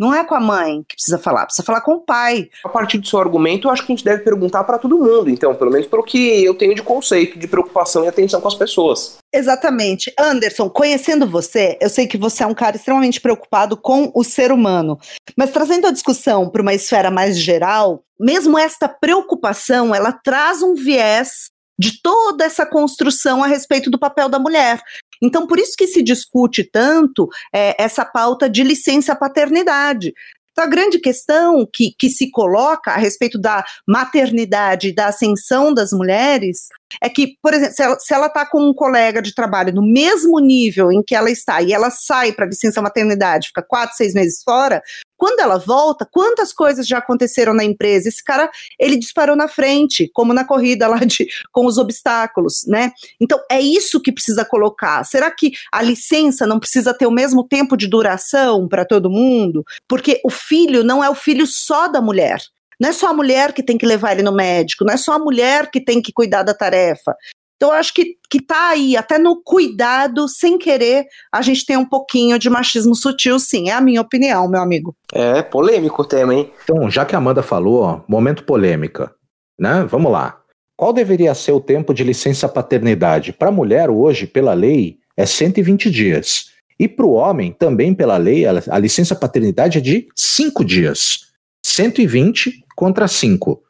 Não 0.00 0.14
é 0.14 0.24
com 0.24 0.34
a 0.34 0.40
mãe 0.40 0.82
que 0.88 0.94
precisa 0.94 1.18
falar, 1.18 1.44
precisa 1.44 1.62
falar 1.62 1.82
com 1.82 1.92
o 1.92 2.00
pai. 2.00 2.48
A 2.64 2.70
partir 2.70 2.96
do 2.96 3.06
seu 3.06 3.18
argumento, 3.20 3.68
eu 3.68 3.70
acho 3.70 3.84
que 3.84 3.92
a 3.92 3.94
gente 3.94 4.04
deve 4.04 4.22
perguntar 4.22 4.64
para 4.64 4.78
todo 4.78 4.96
mundo, 4.96 5.28
então, 5.28 5.54
pelo 5.54 5.70
menos 5.70 5.86
pelo 5.86 6.02
que 6.02 6.42
eu 6.42 6.54
tenho 6.54 6.74
de 6.74 6.82
conceito, 6.82 7.38
de 7.38 7.46
preocupação 7.46 8.02
e 8.02 8.08
atenção 8.08 8.40
com 8.40 8.48
as 8.48 8.54
pessoas. 8.54 9.18
Exatamente. 9.30 10.10
Anderson, 10.18 10.70
conhecendo 10.70 11.26
você, 11.26 11.76
eu 11.82 11.90
sei 11.90 12.06
que 12.06 12.16
você 12.16 12.42
é 12.42 12.46
um 12.46 12.54
cara 12.54 12.76
extremamente 12.76 13.20
preocupado 13.20 13.76
com 13.76 14.10
o 14.14 14.24
ser 14.24 14.50
humano. 14.50 14.98
Mas 15.36 15.50
trazendo 15.50 15.86
a 15.86 15.92
discussão 15.92 16.48
para 16.48 16.62
uma 16.62 16.72
esfera 16.72 17.10
mais 17.10 17.38
geral, 17.38 18.02
mesmo 18.18 18.58
esta 18.58 18.88
preocupação, 18.88 19.94
ela 19.94 20.12
traz 20.12 20.62
um 20.62 20.74
viés 20.74 21.50
de 21.78 22.00
toda 22.02 22.44
essa 22.44 22.64
construção 22.64 23.44
a 23.44 23.46
respeito 23.46 23.90
do 23.90 23.98
papel 23.98 24.28
da 24.28 24.38
mulher. 24.38 24.80
Então, 25.22 25.46
por 25.46 25.58
isso 25.58 25.74
que 25.76 25.86
se 25.86 26.02
discute 26.02 26.64
tanto 26.64 27.28
é, 27.52 27.80
essa 27.82 28.04
pauta 28.04 28.48
de 28.48 28.62
licença 28.62 29.14
paternidade. 29.14 30.14
Então, 30.52 30.64
a 30.64 30.68
grande 30.68 30.98
questão 30.98 31.66
que, 31.72 31.94
que 31.98 32.08
se 32.08 32.30
coloca 32.30 32.90
a 32.90 32.96
respeito 32.96 33.38
da 33.38 33.64
maternidade 33.86 34.88
e 34.88 34.94
da 34.94 35.08
ascensão 35.08 35.72
das 35.72 35.92
mulheres 35.92 36.68
é 37.02 37.08
que, 37.08 37.36
por 37.42 37.54
exemplo, 37.54 37.74
se 38.00 38.14
ela, 38.14 38.26
está 38.26 38.46
com 38.46 38.62
um 38.62 38.74
colega 38.74 39.20
de 39.20 39.34
trabalho 39.34 39.74
no 39.74 39.82
mesmo 39.82 40.38
nível 40.38 40.90
em 40.92 41.02
que 41.02 41.14
ela 41.14 41.30
está 41.30 41.62
e 41.62 41.72
ela 41.72 41.90
sai 41.90 42.32
para 42.32 42.46
licença 42.46 42.82
maternidade, 42.82 43.48
fica 43.48 43.62
quatro, 43.62 43.96
seis 43.96 44.14
meses 44.14 44.42
fora, 44.42 44.82
quando 45.20 45.40
ela 45.40 45.58
volta, 45.58 46.08
quantas 46.10 46.50
coisas 46.50 46.86
já 46.86 46.96
aconteceram 46.96 47.52
na 47.52 47.62
empresa? 47.62 48.08
Esse 48.08 48.24
cara, 48.24 48.50
ele 48.78 48.96
disparou 48.96 49.36
na 49.36 49.48
frente, 49.48 50.10
como 50.14 50.32
na 50.32 50.46
corrida 50.46 50.88
lá 50.88 50.96
de, 51.04 51.28
com 51.52 51.66
os 51.66 51.76
obstáculos, 51.76 52.64
né? 52.66 52.90
Então, 53.20 53.38
é 53.50 53.60
isso 53.60 54.00
que 54.00 54.12
precisa 54.12 54.46
colocar. 54.46 55.04
Será 55.04 55.30
que 55.30 55.52
a 55.70 55.82
licença 55.82 56.46
não 56.46 56.58
precisa 56.58 56.94
ter 56.94 57.06
o 57.06 57.10
mesmo 57.10 57.46
tempo 57.46 57.76
de 57.76 57.86
duração 57.86 58.66
para 58.66 58.86
todo 58.86 59.10
mundo? 59.10 59.62
Porque 59.86 60.22
o 60.24 60.30
filho 60.30 60.82
não 60.82 61.04
é 61.04 61.10
o 61.10 61.14
filho 61.14 61.46
só 61.46 61.86
da 61.86 62.00
mulher. 62.00 62.40
Não 62.80 62.88
é 62.88 62.92
só 62.92 63.08
a 63.08 63.14
mulher 63.14 63.52
que 63.52 63.62
tem 63.62 63.76
que 63.76 63.84
levar 63.84 64.12
ele 64.12 64.22
no 64.22 64.32
médico, 64.32 64.84
não 64.84 64.94
é 64.94 64.96
só 64.96 65.12
a 65.12 65.18
mulher 65.18 65.70
que 65.70 65.80
tem 65.80 66.00
que 66.00 66.12
cuidar 66.12 66.42
da 66.42 66.54
tarefa. 66.54 67.14
Então, 67.56 67.74
eu 67.74 67.74
acho 67.74 67.92
que, 67.92 68.16
que 68.30 68.40
tá 68.40 68.70
aí, 68.70 68.96
até 68.96 69.18
no 69.18 69.42
cuidado, 69.42 70.26
sem 70.26 70.56
querer, 70.56 71.04
a 71.30 71.42
gente 71.42 71.66
tem 71.66 71.76
um 71.76 71.84
pouquinho 71.84 72.38
de 72.38 72.48
machismo 72.48 72.94
sutil, 72.94 73.38
sim. 73.38 73.68
É 73.68 73.74
a 73.74 73.82
minha 73.82 74.00
opinião, 74.00 74.48
meu 74.48 74.62
amigo. 74.62 74.96
É 75.12 75.42
polêmico 75.42 76.00
o 76.00 76.04
tema, 76.06 76.34
hein? 76.34 76.50
Então, 76.64 76.90
já 76.90 77.04
que 77.04 77.14
a 77.14 77.18
Amanda 77.18 77.42
falou, 77.42 77.82
ó, 77.82 78.00
momento 78.08 78.44
polêmica, 78.44 79.14
né? 79.58 79.84
Vamos 79.86 80.10
lá. 80.10 80.40
Qual 80.74 80.90
deveria 80.94 81.34
ser 81.34 81.52
o 81.52 81.60
tempo 81.60 81.92
de 81.92 82.02
licença 82.02 82.48
paternidade? 82.48 83.30
Para 83.30 83.50
a 83.50 83.52
mulher, 83.52 83.90
hoje, 83.90 84.26
pela 84.26 84.54
lei, 84.54 84.96
é 85.14 85.26
120 85.26 85.90
dias. 85.90 86.46
E 86.78 86.88
para 86.88 87.04
o 87.04 87.12
homem, 87.12 87.52
também 87.52 87.92
pela 87.92 88.16
lei, 88.16 88.46
a, 88.46 88.52
a 88.70 88.78
licença 88.78 89.14
paternidade 89.14 89.76
é 89.76 89.80
de 89.82 90.08
5 90.16 90.64
dias. 90.64 91.26
120 91.62 92.64
contra 92.80 93.06
5. 93.06 93.62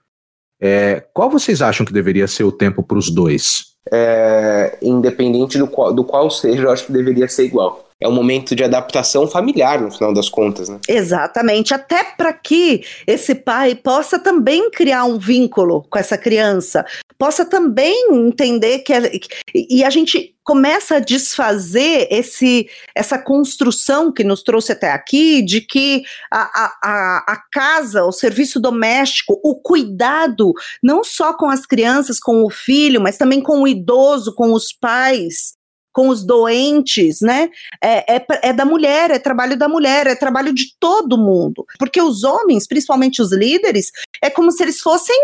É, 0.62 1.02
qual 1.12 1.28
vocês 1.28 1.60
acham 1.60 1.84
que 1.84 1.92
deveria 1.92 2.28
ser 2.28 2.44
o 2.44 2.52
tempo 2.52 2.80
para 2.80 2.96
os 2.96 3.10
dois? 3.10 3.74
É, 3.90 4.78
independente 4.80 5.58
do 5.58 5.66
qual, 5.66 5.92
do 5.92 6.04
qual 6.04 6.30
seja, 6.30 6.62
eu 6.62 6.70
acho 6.70 6.86
que 6.86 6.92
deveria 6.92 7.26
ser 7.26 7.46
igual. 7.46 7.89
É 8.00 8.08
um 8.08 8.12
momento 8.12 8.56
de 8.56 8.64
adaptação 8.64 9.28
familiar, 9.28 9.80
no 9.80 9.90
final 9.90 10.14
das 10.14 10.28
contas, 10.28 10.68
né? 10.68 10.80
Exatamente, 10.88 11.74
até 11.74 12.02
para 12.02 12.32
que 12.32 12.82
esse 13.06 13.34
pai 13.34 13.74
possa 13.74 14.18
também 14.18 14.70
criar 14.70 15.04
um 15.04 15.18
vínculo 15.18 15.84
com 15.90 15.98
essa 15.98 16.16
criança, 16.16 16.84
possa 17.18 17.44
também 17.44 18.08
entender 18.10 18.78
que 18.78 18.92
e 19.54 19.84
a 19.84 19.90
gente 19.90 20.34
começa 20.42 20.96
a 20.96 21.00
desfazer 21.00 22.08
esse 22.10 22.68
essa 22.94 23.18
construção 23.18 24.10
que 24.10 24.24
nos 24.24 24.42
trouxe 24.42 24.72
até 24.72 24.90
aqui 24.90 25.42
de 25.42 25.60
que 25.60 26.02
a, 26.32 26.72
a, 26.82 27.24
a 27.28 27.42
casa, 27.52 28.04
o 28.04 28.12
serviço 28.12 28.58
doméstico, 28.58 29.38
o 29.44 29.54
cuidado 29.54 30.52
não 30.82 31.04
só 31.04 31.34
com 31.34 31.50
as 31.50 31.66
crianças, 31.66 32.18
com 32.18 32.42
o 32.44 32.50
filho, 32.50 33.00
mas 33.00 33.18
também 33.18 33.42
com 33.42 33.62
o 33.62 33.68
idoso, 33.68 34.34
com 34.34 34.52
os 34.52 34.72
pais, 34.72 35.52
com 35.92 36.08
os 36.08 36.24
doentes, 36.24 37.20
né? 37.20 37.48
É, 37.82 38.16
é, 38.16 38.26
é, 38.42 38.52
da 38.52 38.64
mulher, 38.64 39.10
é 39.10 39.18
trabalho 39.18 39.56
da 39.56 39.68
mulher, 39.68 40.06
é 40.06 40.14
trabalho 40.14 40.52
de 40.52 40.74
todo 40.78 41.18
mundo. 41.18 41.64
Porque 41.78 42.00
os 42.00 42.24
homens, 42.24 42.66
principalmente 42.66 43.20
os 43.20 43.32
líderes, 43.32 43.90
é 44.22 44.30
como 44.30 44.52
se 44.52 44.62
eles 44.62 44.80
fossem 44.80 45.16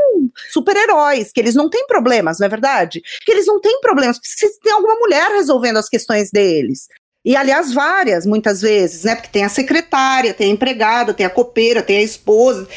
super-heróis, 0.53 1.33
que 1.33 1.41
eles 1.41 1.55
não 1.55 1.69
têm 1.69 1.87
problemas, 1.87 2.39
não 2.39 2.47
é 2.47 2.51
verdade? 2.51 3.03
Que 3.25 3.33
eles 3.33 3.47
não 3.47 3.61
têm 3.61 3.81
problemas, 3.81 4.19
porque 4.19 4.59
tem 4.63 4.73
alguma 4.73 4.97
mulher 4.97 5.31
resolvendo 5.31 5.77
as 5.77 5.89
questões 5.89 6.31
deles. 6.31 6.89
E, 7.25 7.35
aliás, 7.35 7.75
várias, 7.75 8.25
muitas 8.25 8.61
vezes, 8.61 9.03
né? 9.03 9.17
Porque 9.17 9.31
tem 9.33 9.43
a 9.43 9.49
secretária, 9.49 10.33
tem 10.33 10.49
a 10.49 10.55
empregada, 10.55 11.13
tem 11.13 11.27
a 11.27 11.31
copeira, 11.31 11.83
tem 11.83 11.99
a 11.99 12.03
esposa. 12.03 12.69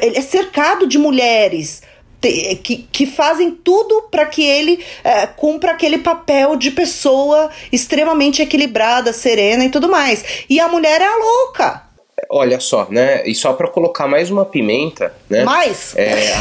Ele 0.00 0.16
é 0.16 0.22
cercado 0.22 0.86
de 0.86 0.96
mulheres 0.96 1.82
que, 2.20 2.88
que 2.90 3.06
fazem 3.06 3.50
tudo 3.50 4.08
para 4.10 4.26
que 4.26 4.42
ele 4.42 4.84
é, 5.04 5.26
cumpra 5.26 5.72
aquele 5.72 5.98
papel 5.98 6.56
de 6.56 6.70
pessoa 6.70 7.50
extremamente 7.70 8.42
equilibrada, 8.42 9.12
serena 9.12 9.64
e 9.64 9.70
tudo 9.70 9.88
mais. 9.88 10.44
E 10.48 10.58
a 10.58 10.68
mulher 10.68 11.00
é 11.00 11.06
a 11.06 11.16
louca. 11.16 11.82
Olha 12.30 12.58
só, 12.58 12.86
né? 12.90 13.26
E 13.26 13.34
só 13.34 13.52
para 13.52 13.68
colocar 13.68 14.08
mais 14.08 14.30
uma 14.30 14.44
pimenta, 14.44 15.12
né? 15.28 15.44
Mais? 15.44 15.94
É, 15.96 16.32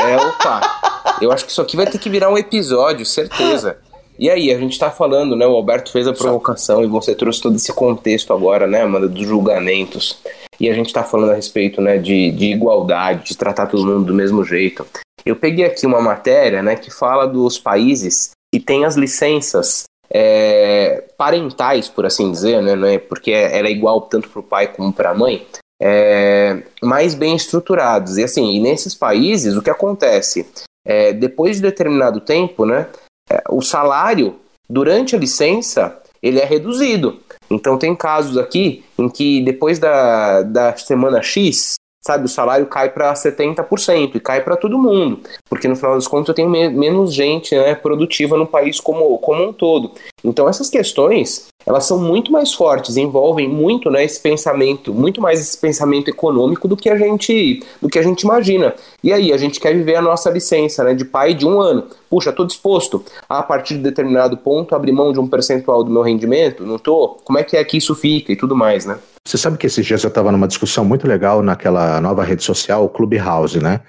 é, 0.00 0.16
opa. 0.16 1.18
Eu 1.20 1.30
acho 1.30 1.44
que 1.44 1.50
isso 1.50 1.60
aqui 1.60 1.76
vai 1.76 1.86
ter 1.86 1.98
que 1.98 2.08
virar 2.08 2.30
um 2.30 2.38
episódio, 2.38 3.04
certeza. 3.04 3.76
E 4.18 4.28
aí, 4.28 4.52
a 4.52 4.58
gente 4.58 4.78
tá 4.78 4.90
falando, 4.90 5.36
né? 5.36 5.46
O 5.46 5.54
Alberto 5.54 5.92
fez 5.92 6.06
a 6.06 6.12
provocação 6.12 6.82
e 6.82 6.86
você 6.86 7.14
trouxe 7.14 7.40
todo 7.40 7.56
esse 7.56 7.72
contexto 7.72 8.32
agora, 8.32 8.66
né, 8.66 8.82
Amanda, 8.82 9.08
dos 9.08 9.26
julgamentos. 9.26 10.18
E 10.58 10.68
a 10.68 10.74
gente 10.74 10.92
tá 10.92 11.02
falando 11.02 11.30
a 11.30 11.34
respeito, 11.34 11.80
né, 11.80 11.96
de, 11.96 12.30
de 12.32 12.52
igualdade, 12.52 13.28
de 13.28 13.36
tratar 13.36 13.66
todo 13.66 13.86
mundo 13.86 14.04
do 14.04 14.14
mesmo 14.14 14.44
jeito. 14.44 14.84
Eu 15.24 15.36
peguei 15.36 15.64
aqui 15.64 15.86
uma 15.86 16.00
matéria 16.00 16.62
né, 16.62 16.76
que 16.76 16.90
fala 16.90 17.26
dos 17.26 17.58
países 17.58 18.30
que 18.52 18.60
têm 18.60 18.84
as 18.84 18.96
licenças 18.96 19.84
é, 20.12 21.04
parentais, 21.16 21.88
por 21.88 22.04
assim 22.04 22.30
dizer, 22.30 22.62
né, 22.62 22.74
né, 22.74 22.98
porque 22.98 23.30
ela 23.30 23.68
é 23.68 23.70
igual 23.70 24.02
tanto 24.02 24.28
para 24.28 24.40
o 24.40 24.44
pai 24.44 24.66
como 24.66 24.92
para 24.92 25.10
a 25.10 25.14
mãe, 25.14 25.46
é, 25.80 26.62
mais 26.82 27.14
bem 27.14 27.36
estruturados. 27.36 28.18
E 28.18 28.24
assim, 28.24 28.52
e 28.52 28.60
nesses 28.60 28.94
países, 28.94 29.56
o 29.56 29.62
que 29.62 29.70
acontece? 29.70 30.46
É, 30.84 31.12
depois 31.12 31.56
de 31.56 31.62
determinado 31.62 32.20
tempo, 32.20 32.66
né, 32.66 32.88
é, 33.30 33.42
o 33.48 33.62
salário 33.62 34.36
durante 34.68 35.14
a 35.14 35.18
licença 35.18 36.00
ele 36.22 36.38
é 36.38 36.44
reduzido. 36.44 37.20
Então 37.50 37.78
tem 37.78 37.94
casos 37.96 38.36
aqui 38.36 38.84
em 38.98 39.08
que 39.08 39.42
depois 39.42 39.78
da, 39.78 40.42
da 40.42 40.76
semana 40.76 41.22
X, 41.22 41.74
sabe, 42.02 42.24
o 42.24 42.28
salário 42.28 42.66
cai 42.66 42.90
para 42.90 43.12
70% 43.12 44.14
e 44.14 44.20
cai 44.20 44.42
para 44.42 44.56
todo 44.56 44.78
mundo, 44.78 45.20
porque 45.48 45.68
no 45.68 45.76
final 45.76 45.94
das 45.94 46.08
contas 46.08 46.28
eu 46.28 46.34
tenho 46.34 46.48
me 46.48 46.68
menos 46.68 47.12
gente 47.12 47.54
né, 47.54 47.74
produtiva 47.74 48.36
no 48.38 48.46
país 48.46 48.80
como, 48.80 49.18
como 49.18 49.48
um 49.48 49.52
todo. 49.52 49.92
Então 50.24 50.48
essas 50.48 50.70
questões, 50.70 51.48
elas 51.66 51.84
são 51.84 51.98
muito 51.98 52.32
mais 52.32 52.54
fortes, 52.54 52.96
envolvem 52.96 53.46
muito 53.46 53.90
né, 53.90 54.02
esse 54.02 54.18
pensamento, 54.18 54.94
muito 54.94 55.20
mais 55.20 55.40
esse 55.40 55.58
pensamento 55.58 56.08
econômico 56.08 56.66
do 56.66 56.76
que 56.76 56.88
a 56.88 56.96
gente 56.96 57.62
do 57.82 57.88
que 57.88 57.98
a 57.98 58.02
gente 58.02 58.22
imagina. 58.22 58.74
E 59.04 59.12
aí, 59.12 59.32
a 59.32 59.36
gente 59.36 59.60
quer 59.60 59.74
viver 59.74 59.96
a 59.96 60.02
nossa 60.02 60.30
licença 60.30 60.82
né, 60.82 60.94
de 60.94 61.04
pai 61.04 61.34
de 61.34 61.46
um 61.46 61.60
ano. 61.60 61.86
Puxa, 62.08 62.30
estou 62.30 62.46
disposto 62.46 63.04
a, 63.28 63.38
a 63.38 63.42
partir 63.42 63.74
de 63.74 63.82
determinado 63.82 64.36
ponto, 64.38 64.74
abrir 64.74 64.92
mão 64.92 65.12
de 65.12 65.20
um 65.20 65.28
percentual 65.28 65.84
do 65.84 65.90
meu 65.90 66.02
rendimento? 66.02 66.64
Não 66.64 66.76
estou? 66.76 67.18
Como 67.24 67.38
é 67.38 67.44
que 67.44 67.56
é 67.56 67.64
que 67.64 67.76
isso 67.76 67.94
fica 67.94 68.32
e 68.32 68.36
tudo 68.36 68.56
mais, 68.56 68.86
né? 68.86 68.98
Você 69.26 69.36
sabe 69.36 69.58
que 69.58 69.66
esses 69.66 69.84
dias 69.84 70.02
eu 70.02 70.08
estava 70.08 70.32
numa 70.32 70.48
discussão 70.48 70.84
muito 70.84 71.06
legal 71.06 71.42
naquela 71.42 72.00
nova 72.00 72.24
rede 72.24 72.42
social, 72.42 72.84
o 72.84 72.88
Clubhouse, 72.88 73.62
né? 73.62 73.80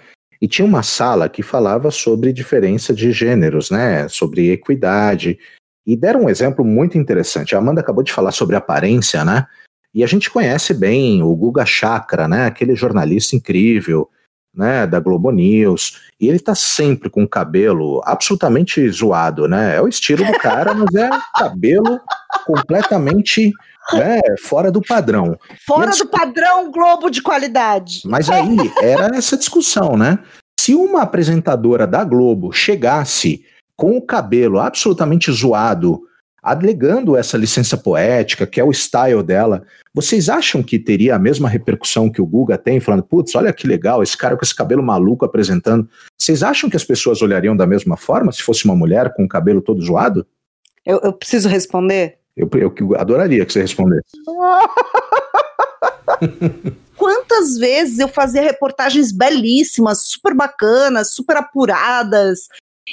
E 0.42 0.48
tinha 0.48 0.66
uma 0.66 0.84
sala 0.84 1.30
que 1.30 1.44
falava 1.44 1.92
sobre 1.92 2.34
diferença 2.34 2.94
de 2.94 3.12
gêneros, 3.12 3.70
né? 3.70 4.08
Sobre 4.08 4.52
equidade. 4.52 5.38
E 5.86 5.96
deram 5.96 6.24
um 6.24 6.30
exemplo 6.30 6.66
muito 6.66 6.98
interessante. 6.98 7.56
A 7.56 7.60
Amanda 7.60 7.82
acabou 7.82 8.04
de 8.04 8.12
falar 8.12 8.32
sobre 8.32 8.56
aparência, 8.56 9.24
né? 9.24 9.46
E 9.94 10.04
a 10.04 10.08
gente 10.08 10.30
conhece 10.30 10.74
bem 10.74 11.22
o 11.22 11.36
Guga 11.36 11.66
Chakra, 11.66 12.28
né? 12.28 12.46
Aquele 12.46 12.76
jornalista 12.76 13.36
incrível, 13.36 14.10
né? 14.54 14.88
Da 14.88 15.00
Globo 15.00 15.32
News. 15.32 16.02
E 16.20 16.28
ele 16.28 16.40
tá 16.40 16.56
sempre 16.56 17.10
com 17.10 17.24
o 17.24 17.30
cabelo 17.30 18.02
absolutamente 18.04 18.88
zoado, 18.90 19.48
né? 19.48 19.76
É 19.76 19.82
o 19.82 19.88
estilo 19.88 20.26
do 20.26 20.34
cara, 20.40 20.74
mas 20.74 20.94
é 20.96 21.10
cabelo 21.36 22.00
completamente 22.46 23.52
né, 23.94 24.20
fora 24.42 24.72
do 24.72 24.82
padrão. 24.82 25.38
Fora 25.66 25.92
do 25.92 26.08
padrão 26.08 26.72
Globo 26.72 27.10
de 27.10 27.22
qualidade. 27.22 28.02
Mas 28.06 28.30
aí 28.30 28.56
era 28.82 29.16
essa 29.16 29.38
discussão, 29.38 29.98
né? 29.98 30.20
Se 30.60 30.76
uma 30.76 31.02
apresentadora 31.02 31.88
da 31.88 32.04
Globo 32.04 32.52
chegasse 32.52 33.44
com 33.76 33.98
o 33.98 34.02
cabelo 34.02 34.60
absolutamente 34.60 35.32
zoado, 35.32 36.04
alegando 36.42 37.16
essa 37.16 37.38
licença 37.38 37.78
poética, 37.78 38.48
que 38.48 38.60
é 38.60 38.64
o 38.64 38.72
style 38.72 39.24
dela, 39.24 39.64
vocês 39.94 40.30
acham 40.30 40.64
que 40.64 40.80
teria 40.80 41.16
a 41.16 41.20
mesma 41.20 41.50
repercussão 41.50 42.10
que 42.10 42.22
o 42.22 42.26
Guga 42.26 42.58
tem, 42.58 42.80
falando, 42.80 43.04
putz, 43.04 43.36
olha 43.36 43.54
que 43.54 43.68
legal, 43.68 44.02
esse 44.02 44.18
cara 44.18 44.36
com 44.36 44.44
esse 44.44 44.56
cabelo 44.56 44.82
maluco 44.82 45.26
apresentando. 45.26 45.88
Vocês 46.18 46.42
acham 46.42 46.70
que 46.70 46.78
as 46.78 46.84
pessoas 46.84 47.22
olhariam 47.22 47.56
da 47.56 47.68
mesma 47.68 47.98
forma 47.98 48.32
se 48.32 48.42
fosse 48.42 48.66
uma 48.66 48.76
mulher 48.76 49.14
com 49.14 49.24
o 49.24 49.28
cabelo 49.28 49.62
todo 49.62 49.82
zoado? 49.82 50.26
Eu, 50.86 51.00
eu 51.04 51.14
preciso 51.14 51.48
responder? 51.48 52.21
Eu, 52.36 52.50
eu 52.54 52.74
adoraria 52.98 53.46
que 53.46 53.54
você 53.54 53.62
respondesse. 53.62 54.10
Quantas 56.96 57.58
vezes 57.58 58.00
eu 58.00 58.08
fazia 58.08 58.42
reportagens 58.42 59.12
belíssimas, 59.12 60.04
super 60.04 60.34
bacanas, 60.36 61.14
super 61.14 61.38
apuradas, 61.38 62.48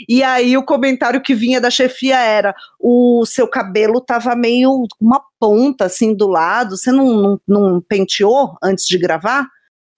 e 0.08 0.22
aí 0.22 0.56
o 0.56 0.64
comentário 0.64 1.22
que 1.22 1.34
vinha 1.34 1.60
da 1.60 1.70
chefia 1.70 2.18
era: 2.18 2.54
o 2.78 3.24
seu 3.26 3.48
cabelo 3.48 4.00
tava 4.00 4.36
meio 4.36 4.86
uma 5.00 5.22
ponta 5.40 5.86
assim 5.86 6.14
do 6.14 6.28
lado, 6.28 6.76
você 6.76 6.92
não, 6.92 7.06
não, 7.06 7.40
não 7.46 7.80
penteou 7.80 8.56
antes 8.62 8.86
de 8.86 8.98
gravar, 8.98 9.48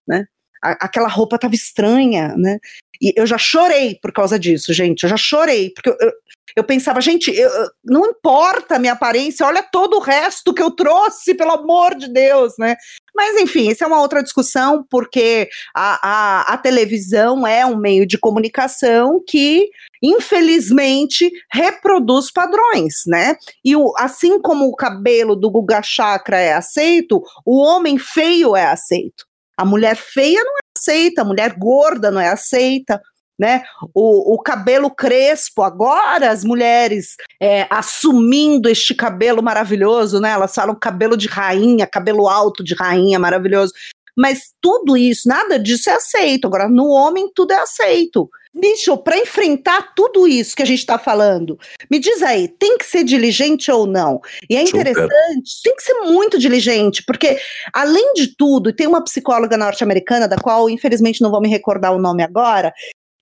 né? 0.06 0.26
aquela 0.62 1.08
roupa 1.08 1.38
tava 1.38 1.54
estranha, 1.54 2.34
né? 2.36 2.58
E 3.00 3.14
eu 3.16 3.26
já 3.26 3.38
chorei 3.38 3.94
por 3.94 4.12
causa 4.12 4.38
disso, 4.38 4.74
gente. 4.74 5.04
Eu 5.04 5.08
já 5.08 5.16
chorei, 5.16 5.70
porque 5.70 5.88
eu, 5.88 5.96
eu, 5.98 6.12
eu 6.56 6.64
pensava, 6.64 7.00
gente, 7.00 7.30
eu, 7.30 7.50
não 7.84 8.06
importa 8.06 8.76
a 8.76 8.78
minha 8.78 8.92
aparência, 8.92 9.46
olha 9.46 9.62
todo 9.62 9.96
o 9.96 10.00
resto 10.00 10.52
que 10.52 10.62
eu 10.62 10.70
trouxe, 10.70 11.34
pelo 11.34 11.52
amor 11.52 11.94
de 11.94 12.08
Deus, 12.08 12.54
né? 12.58 12.76
Mas, 13.14 13.36
enfim, 13.40 13.68
isso 13.68 13.82
é 13.84 13.86
uma 13.86 14.00
outra 14.00 14.22
discussão, 14.22 14.84
porque 14.88 15.48
a, 15.74 15.98
a, 16.02 16.54
a 16.54 16.58
televisão 16.58 17.46
é 17.46 17.66
um 17.66 17.76
meio 17.76 18.06
de 18.06 18.16
comunicação 18.16 19.22
que, 19.26 19.68
infelizmente, 20.02 21.30
reproduz 21.52 22.32
padrões, 22.32 23.02
né? 23.06 23.36
E 23.64 23.74
o, 23.76 23.92
assim 23.96 24.40
como 24.40 24.66
o 24.66 24.76
cabelo 24.76 25.34
do 25.34 25.50
Guga 25.50 25.82
Chakra 25.82 26.38
é 26.38 26.52
aceito, 26.52 27.22
o 27.44 27.58
homem 27.58 27.98
feio 27.98 28.56
é 28.56 28.66
aceito. 28.66 29.24
A 29.56 29.64
mulher 29.64 29.96
feia 29.96 30.42
não 30.42 30.54
é 30.54 30.60
aceita, 30.78 31.20
a 31.20 31.24
mulher 31.24 31.54
gorda 31.58 32.10
não 32.10 32.20
é 32.20 32.28
aceita. 32.28 33.00
Né? 33.40 33.62
O, 33.94 34.34
o, 34.34 34.38
cabelo 34.42 34.90
crespo, 34.90 35.62
agora 35.62 36.30
as 36.30 36.44
mulheres 36.44 37.16
é, 37.40 37.66
assumindo 37.70 38.68
este 38.68 38.94
cabelo 38.94 39.42
maravilhoso, 39.42 40.20
né? 40.20 40.32
Elas 40.32 40.54
falam 40.54 40.74
cabelo 40.78 41.16
de 41.16 41.26
rainha, 41.26 41.86
cabelo 41.86 42.28
alto 42.28 42.62
de 42.62 42.74
rainha, 42.74 43.18
maravilhoso. 43.18 43.72
Mas 44.14 44.50
tudo 44.60 44.94
isso, 44.94 45.26
nada 45.26 45.58
disso 45.58 45.88
é 45.88 45.94
aceito. 45.94 46.46
Agora, 46.46 46.68
no 46.68 46.88
homem, 46.88 47.30
tudo 47.34 47.52
é 47.52 47.60
aceito. 47.60 48.28
Bicho, 48.52 48.96
para 48.98 49.16
enfrentar 49.16 49.94
tudo 49.94 50.26
isso 50.26 50.56
que 50.56 50.62
a 50.62 50.66
gente 50.66 50.80
está 50.80 50.98
falando, 50.98 51.56
me 51.88 52.00
diz 52.00 52.20
aí, 52.20 52.48
tem 52.48 52.76
que 52.76 52.84
ser 52.84 53.04
diligente 53.04 53.70
ou 53.70 53.86
não? 53.86 54.20
E 54.48 54.56
é 54.56 54.62
interessante, 54.62 55.62
tem 55.62 55.76
que 55.76 55.82
ser 55.82 55.94
muito 56.00 56.36
diligente, 56.36 57.04
porque, 57.06 57.38
além 57.72 58.12
de 58.12 58.34
tudo, 58.36 58.72
tem 58.72 58.88
uma 58.88 59.04
psicóloga 59.04 59.56
norte-americana, 59.56 60.26
da 60.26 60.36
qual, 60.36 60.68
infelizmente, 60.68 61.22
não 61.22 61.30
vou 61.30 61.40
me 61.40 61.48
recordar 61.48 61.94
o 61.94 62.00
nome 62.00 62.24
agora, 62.24 62.72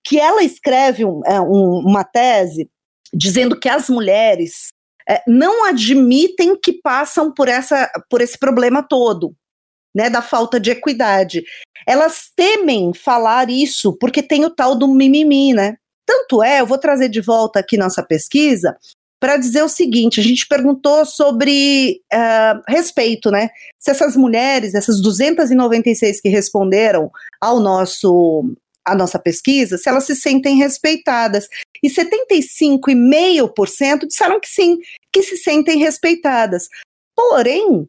que 0.05 0.19
ela 0.19 0.43
escreve 0.43 1.05
um, 1.05 1.21
é, 1.25 1.39
um, 1.39 1.79
uma 1.85 2.03
tese 2.03 2.69
dizendo 3.13 3.59
que 3.59 3.67
as 3.67 3.89
mulheres 3.89 4.69
é, 5.07 5.21
não 5.27 5.65
admitem 5.65 6.55
que 6.55 6.73
passam 6.73 7.33
por, 7.33 7.47
essa, 7.47 7.89
por 8.09 8.21
esse 8.21 8.37
problema 8.37 8.83
todo 8.83 9.35
né, 9.95 10.09
da 10.09 10.21
falta 10.21 10.59
de 10.59 10.71
equidade. 10.71 11.43
Elas 11.87 12.29
temem 12.35 12.93
falar 12.93 13.49
isso 13.49 13.97
porque 13.97 14.21
tem 14.21 14.45
o 14.45 14.49
tal 14.49 14.75
do 14.75 14.87
mimimi, 14.87 15.53
né? 15.53 15.77
Tanto 16.05 16.43
é, 16.43 16.61
eu 16.61 16.65
vou 16.65 16.77
trazer 16.77 17.09
de 17.09 17.21
volta 17.21 17.59
aqui 17.59 17.77
nossa 17.77 18.03
pesquisa 18.03 18.75
para 19.19 19.37
dizer 19.37 19.63
o 19.63 19.69
seguinte: 19.69 20.19
a 20.19 20.23
gente 20.23 20.47
perguntou 20.47 21.05
sobre 21.05 22.01
uh, 22.13 22.61
respeito, 22.67 23.29
né? 23.29 23.49
Se 23.79 23.91
essas 23.91 24.15
mulheres, 24.15 24.73
essas 24.73 25.01
296 25.01 26.21
que 26.21 26.29
responderam 26.29 27.11
ao 27.41 27.59
nosso 27.59 28.55
a 28.85 28.95
nossa 28.95 29.19
pesquisa, 29.19 29.77
se 29.77 29.89
elas 29.89 30.05
se 30.05 30.15
sentem 30.15 30.57
respeitadas. 30.57 31.47
E 31.83 31.89
75,5% 31.89 34.07
disseram 34.07 34.39
que 34.39 34.49
sim, 34.49 34.77
que 35.13 35.21
se 35.23 35.35
sentem 35.37 35.77
respeitadas. 35.77 36.67
Porém, 37.15 37.87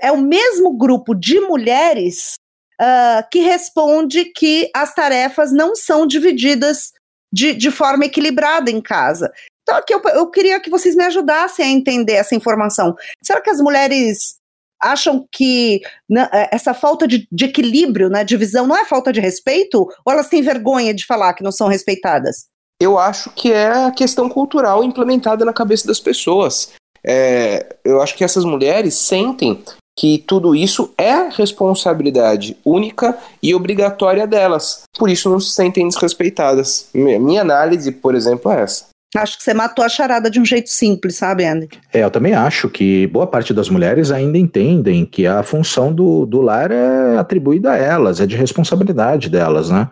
é 0.00 0.12
o 0.12 0.18
mesmo 0.18 0.76
grupo 0.76 1.14
de 1.14 1.40
mulheres 1.40 2.34
uh, 2.80 3.28
que 3.30 3.40
responde 3.40 4.26
que 4.26 4.70
as 4.74 4.94
tarefas 4.94 5.52
não 5.52 5.74
são 5.74 6.06
divididas 6.06 6.92
de, 7.32 7.54
de 7.54 7.70
forma 7.70 8.06
equilibrada 8.06 8.70
em 8.70 8.80
casa. 8.80 9.32
Então, 9.62 9.76
aqui 9.76 9.94
eu, 9.94 10.02
eu 10.14 10.30
queria 10.30 10.58
que 10.58 10.70
vocês 10.70 10.96
me 10.96 11.04
ajudassem 11.04 11.64
a 11.64 11.70
entender 11.70 12.14
essa 12.14 12.34
informação. 12.34 12.96
Será 13.22 13.40
que 13.40 13.50
as 13.50 13.60
mulheres 13.60 14.39
acham 14.82 15.26
que 15.30 15.80
né, 16.08 16.28
essa 16.50 16.72
falta 16.74 17.06
de, 17.06 17.28
de, 17.30 17.44
equilíbrio 17.44 18.08
na 18.08 18.18
né, 18.18 18.24
divisão 18.24 18.66
não 18.66 18.76
é 18.76 18.84
falta 18.84 19.12
de 19.12 19.20
respeito? 19.20 19.88
Ou 20.04 20.12
elas 20.12 20.28
têm 20.28 20.42
vergonha 20.42 20.94
de 20.94 21.06
falar 21.06 21.34
que 21.34 21.44
não 21.44 21.52
são 21.52 21.68
respeitadas? 21.68 22.46
Eu 22.80 22.98
acho 22.98 23.30
que 23.30 23.52
é 23.52 23.68
a 23.68 23.90
questão 23.90 24.28
cultural 24.28 24.82
implementada 24.82 25.44
na 25.44 25.52
cabeça 25.52 25.86
das 25.86 26.00
pessoas. 26.00 26.72
É, 27.04 27.76
eu 27.84 28.00
acho 28.00 28.16
que 28.16 28.24
essas 28.24 28.44
mulheres 28.44 28.94
sentem 28.94 29.62
que 29.96 30.18
tudo 30.26 30.54
isso 30.54 30.94
é 30.96 31.28
responsabilidade 31.28 32.56
única 32.64 33.18
e 33.42 33.54
obrigatória 33.54 34.26
delas. 34.26 34.84
Por 34.98 35.10
isso 35.10 35.28
não 35.28 35.38
se 35.38 35.52
sentem 35.52 35.86
desrespeitadas. 35.86 36.88
Minha 36.94 37.42
análise, 37.42 37.92
por 37.92 38.14
exemplo, 38.14 38.50
é 38.50 38.62
essa. 38.62 38.89
Acho 39.16 39.38
que 39.38 39.42
você 39.42 39.52
matou 39.52 39.84
a 39.84 39.88
charada 39.88 40.30
de 40.30 40.38
um 40.38 40.44
jeito 40.44 40.70
simples, 40.70 41.16
sabe, 41.16 41.44
Andy? 41.44 41.68
É, 41.92 42.04
eu 42.04 42.10
também 42.10 42.32
acho 42.32 42.68
que 42.68 43.08
boa 43.08 43.26
parte 43.26 43.52
das 43.52 43.68
mulheres 43.68 44.12
ainda 44.12 44.38
entendem 44.38 45.04
que 45.04 45.26
a 45.26 45.42
função 45.42 45.92
do, 45.92 46.24
do 46.24 46.40
lar 46.40 46.70
é 46.70 47.18
atribuída 47.18 47.72
a 47.72 47.76
elas, 47.76 48.20
é 48.20 48.26
de 48.26 48.36
responsabilidade 48.36 49.28
delas, 49.28 49.68
né? 49.68 49.88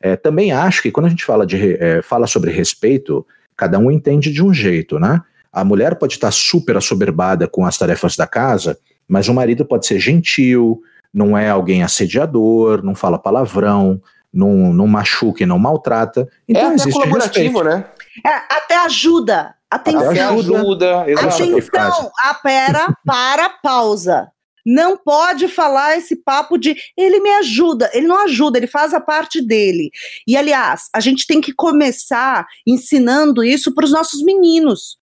É, 0.00 0.16
também 0.16 0.52
acho 0.52 0.82
que 0.82 0.90
quando 0.90 1.06
a 1.06 1.08
gente 1.08 1.24
fala, 1.24 1.44
de, 1.44 1.76
é, 1.82 2.00
fala 2.00 2.28
sobre 2.28 2.52
respeito, 2.52 3.26
cada 3.56 3.78
um 3.78 3.90
entende 3.90 4.32
de 4.32 4.42
um 4.42 4.54
jeito, 4.54 5.00
né? 5.00 5.20
A 5.52 5.64
mulher 5.64 5.96
pode 5.96 6.14
estar 6.14 6.30
super 6.30 6.76
assoberbada 6.76 7.48
com 7.48 7.66
as 7.66 7.76
tarefas 7.76 8.16
da 8.16 8.26
casa, 8.26 8.78
mas 9.08 9.28
o 9.28 9.34
marido 9.34 9.64
pode 9.64 9.84
ser 9.84 9.98
gentil, 9.98 10.80
não 11.12 11.36
é 11.36 11.50
alguém 11.50 11.82
assediador, 11.82 12.84
não 12.84 12.94
fala 12.94 13.18
palavrão, 13.18 14.00
não, 14.32 14.72
não 14.72 14.86
machuca 14.86 15.42
e 15.42 15.46
não 15.46 15.58
maltrata. 15.58 16.28
Então 16.48 16.62
é 16.62 16.66
até 16.66 16.74
existe 16.74 16.92
colaborativo, 16.92 17.62
respeito. 17.62 17.64
né? 17.64 17.84
É, 18.24 18.28
até 18.28 18.76
ajuda. 18.76 19.54
Atenção. 19.70 20.10
Até 20.10 20.20
Ajuda. 20.20 21.02
Atenção. 21.92 22.12
Ah, 22.20 22.34
pera, 22.34 22.96
para, 23.06 23.48
pausa. 23.48 24.30
Não 24.66 24.96
pode 24.96 25.48
falar 25.48 25.96
esse 25.96 26.16
papo 26.16 26.58
de 26.58 26.76
ele 26.96 27.20
me 27.20 27.30
ajuda. 27.30 27.90
Ele 27.94 28.06
não 28.06 28.24
ajuda, 28.24 28.58
ele 28.58 28.66
faz 28.66 28.92
a 28.92 29.00
parte 29.00 29.40
dele. 29.40 29.90
E, 30.26 30.36
aliás, 30.36 30.88
a 30.94 31.00
gente 31.00 31.26
tem 31.26 31.40
que 31.40 31.54
começar 31.54 32.46
ensinando 32.66 33.42
isso 33.42 33.74
para 33.74 33.84
os 33.84 33.92
nossos 33.92 34.22
meninos. 34.22 34.98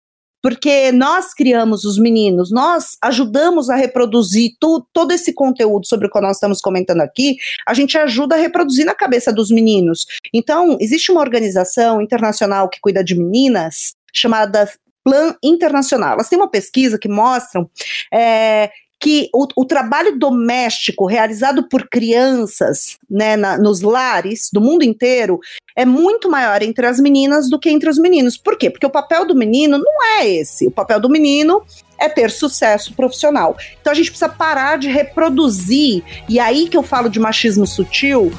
Porque 0.47 0.93
nós 0.93 1.33
criamos 1.33 1.83
os 1.83 1.99
meninos, 1.99 2.53
nós 2.53 2.95
ajudamos 3.03 3.69
a 3.69 3.75
reproduzir 3.75 4.51
tu, 4.57 4.87
todo 4.93 5.11
esse 5.11 5.33
conteúdo 5.33 5.85
sobre 5.85 6.07
o 6.07 6.09
que 6.09 6.21
nós 6.21 6.37
estamos 6.37 6.61
comentando 6.61 7.01
aqui, 7.01 7.35
a 7.67 7.73
gente 7.73 7.97
ajuda 7.97 8.35
a 8.35 8.37
reproduzir 8.37 8.85
na 8.85 8.95
cabeça 8.95 9.33
dos 9.33 9.51
meninos. 9.51 10.05
Então, 10.33 10.77
existe 10.79 11.11
uma 11.11 11.19
organização 11.19 12.01
internacional 12.01 12.69
que 12.69 12.79
cuida 12.79 13.03
de 13.03 13.13
meninas, 13.13 13.93
chamada 14.13 14.71
Plan 15.03 15.35
Internacional. 15.43 16.13
Elas 16.13 16.29
têm 16.29 16.39
uma 16.39 16.49
pesquisa 16.49 16.97
que 16.97 17.09
mostram 17.09 17.69
é, 18.13 18.71
que 18.99 19.29
o, 19.33 19.47
o, 19.55 19.65
trabalho 19.65 20.17
doméstico 20.17 21.05
realizado 21.05 21.67
por 21.69 21.87
crianças 21.87 22.97
né, 23.09 23.35
na, 23.35 23.57
nos 23.57 23.81
lares 23.81 24.49
do 24.51 24.59
mundo 24.59 24.83
inteiro 24.83 25.39
é 25.75 25.85
muito 25.85 26.29
maior 26.29 26.63
entre 26.63 26.87
as 26.87 26.99
meninas 26.99 27.49
do 27.49 27.59
que 27.59 27.69
entre 27.69 27.89
os 27.89 27.99
meninos. 27.99 28.37
Por 28.37 28.57
quê? 28.57 28.69
Porque 28.69 28.85
o 28.85 28.89
papel 28.89 29.25
do 29.25 29.35
menino 29.35 29.77
não 29.77 30.03
é 30.17 30.27
esse. 30.27 30.65
O 30.65 30.71
papel 30.71 30.99
do 30.99 31.09
menino 31.09 31.61
é 31.99 32.09
ter 32.09 32.31
sucesso 32.31 32.93
profissional. 32.93 33.55
Então 33.79 33.91
a 33.91 33.95
gente 33.95 34.09
precisa 34.09 34.29
parar 34.29 34.77
de 34.77 34.89
reproduzir. 34.89 36.03
E 36.27 36.39
aí 36.39 36.67
que 36.67 36.77
eu 36.77 36.83
falo 36.83 37.09
de 37.09 37.19
machismo 37.19 37.67
sutil, 37.67 38.31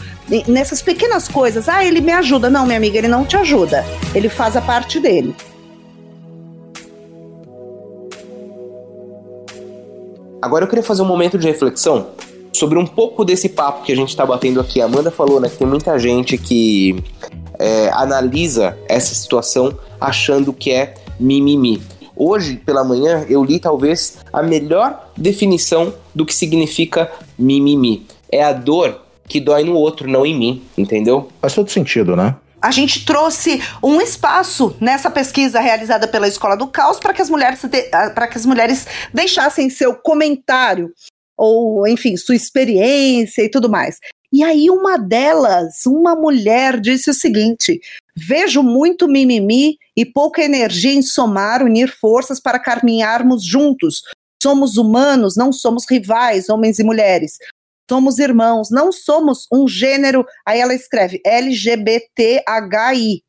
nessas 0.47 0.83
pequenas 0.83 1.29
coisas. 1.29 1.68
Ah, 1.68 1.85
ele 1.85 2.01
me 2.01 2.12
ajuda. 2.12 2.51
Não, 2.51 2.66
minha 2.66 2.79
amiga, 2.79 2.99
ele 2.99 3.09
não 3.09 3.25
te 3.25 3.37
ajuda. 3.37 3.85
Ele 4.14 4.29
faz 4.29 4.57
a 4.57 4.61
parte 4.61 5.01
dele. 5.01 5.35
Agora 10.40 10.64
eu 10.64 10.68
queria 10.68 10.85
fazer 10.85 11.03
um 11.03 11.07
momento 11.07 11.37
de 11.37 11.46
reflexão 11.46 12.09
sobre 12.53 12.79
um 12.79 12.87
pouco 12.87 13.24
desse 13.24 13.48
papo 13.48 13.85
que 13.85 13.92
a 13.92 13.96
gente 13.96 14.11
está 14.11 14.24
batendo 14.24 14.61
aqui. 14.61 14.81
A 14.81 14.85
Amanda 14.85 15.11
falou, 15.11 15.40
né, 15.40 15.48
que 15.48 15.57
tem 15.57 15.66
muita 15.66 15.98
gente 15.98 16.38
que 16.38 17.03
é, 17.59 17.90
analisa 17.90 18.79
essa 18.88 19.14
situação 19.14 19.77
achando 20.01 20.53
que 20.53 20.70
é 20.70 20.94
mimimi. 21.18 21.83
Hoje, 22.16 22.57
pela 22.57 22.85
manhã, 22.85 23.24
eu 23.29 23.44
li 23.44 23.59
talvez 23.59 24.18
a 24.33 24.42
melhor 24.42 25.11
definição 25.16 25.92
do 26.14 26.24
que 26.24 26.35
significa 26.35 27.11
mimimi. 27.38 28.07
É 28.31 28.42
a 28.42 28.53
dor 28.53 29.01
que 29.27 29.40
dói 29.40 29.62
no 29.62 29.74
outro, 29.74 30.09
não 30.09 30.24
em 30.24 30.37
mim, 30.37 30.62
entendeu? 30.77 31.29
Faz 31.40 31.55
todo 31.55 31.70
sentido, 31.70 32.16
né? 32.16 32.35
A 32.61 32.71
gente 32.71 33.05
trouxe 33.05 33.61
um 33.83 34.01
espaço 34.01 34.77
nessa 34.81 35.11
pesquisa 35.11 35.61
realizada 35.61 36.09
pela 36.09 36.29
Escola 36.29 36.57
do 36.57 36.66
Caos 36.66 36.99
para 36.99 37.12
que 37.12 37.23
as 37.23 37.31
mulheres 37.31 37.61
para 38.14 38.27
que 38.27 38.37
as 38.37 38.44
mulheres 38.44 38.87
deixassem 39.12 39.71
seu 39.71 39.94
comentário 39.94 40.92
ou 41.37 41.87
enfim 41.87 42.16
sua 42.16 42.35
experiência 42.35 43.42
e 43.42 43.49
tudo 43.49 43.68
mais. 43.68 43.99
E 44.33 44.42
aí 44.42 44.68
uma 44.71 44.99
delas, 44.99 45.87
uma 45.87 46.14
mulher 46.14 46.81
disse 46.81 47.11
o 47.11 47.14
seguinte: 47.14 47.81
vejo 48.16 48.62
muito 48.62 49.09
mimimi 49.09 49.77
e 49.97 50.05
pouca 50.05 50.42
energia 50.42 50.92
em 50.92 51.03
somar, 51.03 51.62
unir 51.62 51.90
forças 51.90 52.40
para 52.40 52.59
caminharmos 52.59 53.44
juntos. 53.44 54.03
Somos 54.40 54.77
humanos, 54.77 55.37
não 55.37 55.53
somos 55.53 55.85
rivais, 55.88 56.49
homens 56.49 56.79
e 56.79 56.85
mulheres 56.85 57.38
somos 57.88 58.18
irmãos, 58.18 58.68
não 58.70 58.92
somos 58.92 59.46
um 59.53 59.66
gênero. 59.66 60.24
Aí 60.46 60.61
ela 60.61 60.74
escreve 60.74 61.20
LGBTHI. 61.24 63.22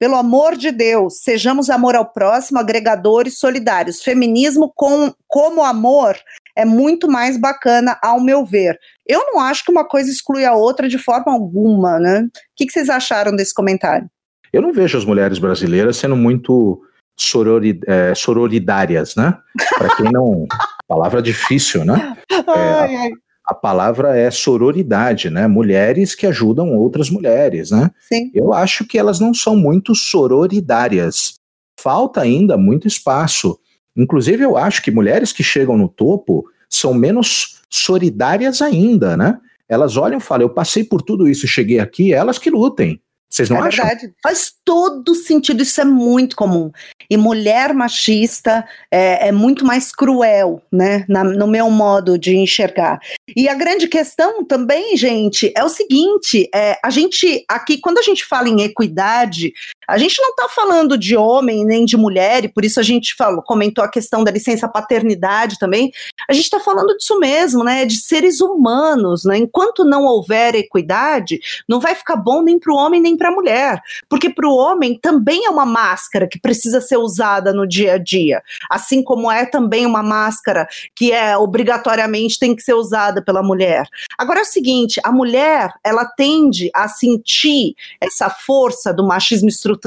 Pelo 0.00 0.16
amor 0.16 0.56
de 0.56 0.72
Deus, 0.72 1.22
sejamos 1.22 1.70
amor 1.70 1.94
ao 1.94 2.04
próximo, 2.04 2.58
agregadores 2.58 3.38
solidários. 3.38 4.02
Feminismo 4.02 4.72
com, 4.74 5.14
como 5.28 5.62
amor 5.62 6.16
é 6.56 6.64
muito 6.64 7.08
mais 7.08 7.36
bacana, 7.36 7.96
ao 8.02 8.20
meu 8.20 8.44
ver. 8.44 8.76
Eu 9.06 9.20
não 9.26 9.38
acho 9.38 9.64
que 9.64 9.70
uma 9.70 9.86
coisa 9.86 10.10
exclui 10.10 10.44
a 10.44 10.54
outra 10.54 10.88
de 10.88 10.98
forma 10.98 11.32
alguma, 11.32 12.00
né? 12.00 12.22
O 12.22 12.30
que, 12.56 12.66
que 12.66 12.72
vocês 12.72 12.88
acharam 12.90 13.36
desse 13.36 13.54
comentário? 13.54 14.10
Eu 14.52 14.60
não 14.60 14.72
vejo 14.72 14.98
as 14.98 15.04
mulheres 15.04 15.38
brasileiras 15.38 15.96
sendo 15.96 16.16
muito 16.16 16.82
sorori, 17.16 17.78
é, 17.86 18.12
sororidárias, 18.12 19.14
né? 19.14 19.38
Para 19.78 19.94
quem 19.94 20.10
não. 20.10 20.46
palavra 20.88 21.22
difícil, 21.22 21.84
né? 21.84 22.16
É, 22.28 22.34
ai, 22.50 22.96
ai 22.96 23.10
a 23.50 23.54
palavra 23.54 24.16
é 24.16 24.30
sororidade, 24.30 25.28
né? 25.28 25.48
Mulheres 25.48 26.14
que 26.14 26.24
ajudam 26.24 26.72
outras 26.76 27.10
mulheres, 27.10 27.72
né? 27.72 27.90
Sim. 28.08 28.30
Eu 28.32 28.52
acho 28.52 28.86
que 28.86 28.96
elas 28.96 29.18
não 29.18 29.34
são 29.34 29.56
muito 29.56 29.92
sororidárias. 29.92 31.34
Falta 31.80 32.20
ainda 32.20 32.56
muito 32.56 32.86
espaço. 32.86 33.58
Inclusive, 33.96 34.44
eu 34.44 34.56
acho 34.56 34.80
que 34.80 34.92
mulheres 34.92 35.32
que 35.32 35.42
chegam 35.42 35.76
no 35.76 35.88
topo 35.88 36.44
são 36.68 36.94
menos 36.94 37.60
solidárias 37.68 38.62
ainda, 38.62 39.16
né? 39.16 39.36
Elas 39.68 39.96
olham 39.96 40.18
e 40.18 40.22
falam: 40.22 40.46
eu 40.46 40.54
passei 40.54 40.84
por 40.84 41.02
tudo 41.02 41.26
isso, 41.28 41.48
cheguei 41.48 41.80
aqui, 41.80 42.12
elas 42.14 42.38
que 42.38 42.50
lutem. 42.50 43.02
Vocês 43.30 43.48
não 43.48 43.58
é 43.58 43.68
acham? 43.68 43.86
Verdade. 43.86 44.12
Faz 44.20 44.52
todo 44.64 45.14
sentido, 45.14 45.62
isso 45.62 45.80
é 45.80 45.84
muito 45.84 46.34
comum. 46.34 46.72
E 47.08 47.16
mulher 47.16 47.72
machista 47.72 48.66
é, 48.90 49.28
é 49.28 49.32
muito 49.32 49.64
mais 49.64 49.92
cruel, 49.92 50.60
né? 50.70 51.04
Na, 51.08 51.22
no 51.22 51.46
meu 51.46 51.70
modo 51.70 52.18
de 52.18 52.36
enxergar. 52.36 52.98
E 53.36 53.48
a 53.48 53.54
grande 53.54 53.86
questão 53.86 54.44
também, 54.44 54.96
gente, 54.96 55.52
é 55.56 55.62
o 55.62 55.68
seguinte: 55.68 56.48
é, 56.52 56.76
a 56.84 56.90
gente 56.90 57.44
aqui, 57.48 57.78
quando 57.78 57.98
a 57.98 58.02
gente 58.02 58.24
fala 58.24 58.48
em 58.48 58.62
equidade, 58.62 59.52
a 59.90 59.98
gente 59.98 60.20
não 60.20 60.30
está 60.30 60.48
falando 60.48 60.96
de 60.96 61.16
homem 61.16 61.64
nem 61.64 61.84
de 61.84 61.96
mulher, 61.96 62.44
e 62.44 62.48
por 62.48 62.64
isso 62.64 62.78
a 62.78 62.82
gente 62.82 63.14
falou, 63.16 63.42
comentou 63.42 63.82
a 63.82 63.90
questão 63.90 64.22
da 64.22 64.30
licença 64.30 64.68
paternidade 64.68 65.58
também. 65.58 65.90
A 66.28 66.32
gente 66.32 66.44
está 66.44 66.60
falando 66.60 66.96
disso 66.96 67.18
mesmo, 67.18 67.64
né? 67.64 67.84
De 67.84 67.96
seres 67.96 68.40
humanos, 68.40 69.24
né? 69.24 69.38
Enquanto 69.38 69.84
não 69.84 70.04
houver 70.04 70.54
equidade, 70.54 71.40
não 71.68 71.80
vai 71.80 71.94
ficar 71.94 72.16
bom 72.16 72.42
nem 72.42 72.58
para 72.58 72.72
o 72.72 72.76
homem 72.76 73.00
nem 73.00 73.16
para 73.16 73.28
a 73.28 73.32
mulher, 73.32 73.82
porque 74.08 74.30
para 74.30 74.48
o 74.48 74.54
homem 74.54 74.98
também 75.00 75.44
é 75.44 75.50
uma 75.50 75.66
máscara 75.66 76.28
que 76.28 76.38
precisa 76.38 76.80
ser 76.80 76.96
usada 76.96 77.52
no 77.52 77.66
dia 77.66 77.94
a 77.94 77.98
dia, 77.98 78.42
assim 78.70 79.02
como 79.02 79.30
é 79.30 79.44
também 79.44 79.86
uma 79.86 80.02
máscara 80.02 80.68
que 80.94 81.12
é 81.12 81.36
obrigatoriamente 81.36 82.38
tem 82.38 82.54
que 82.54 82.62
ser 82.62 82.74
usada 82.74 83.22
pela 83.22 83.42
mulher. 83.42 83.86
Agora 84.16 84.40
é 84.40 84.42
o 84.42 84.46
seguinte, 84.46 85.00
a 85.04 85.10
mulher 85.10 85.72
ela 85.84 86.04
tende 86.04 86.70
a 86.74 86.88
sentir 86.88 87.74
essa 88.00 88.30
força 88.30 88.92
do 88.92 89.06
machismo 89.06 89.48
estrutural, 89.48 89.79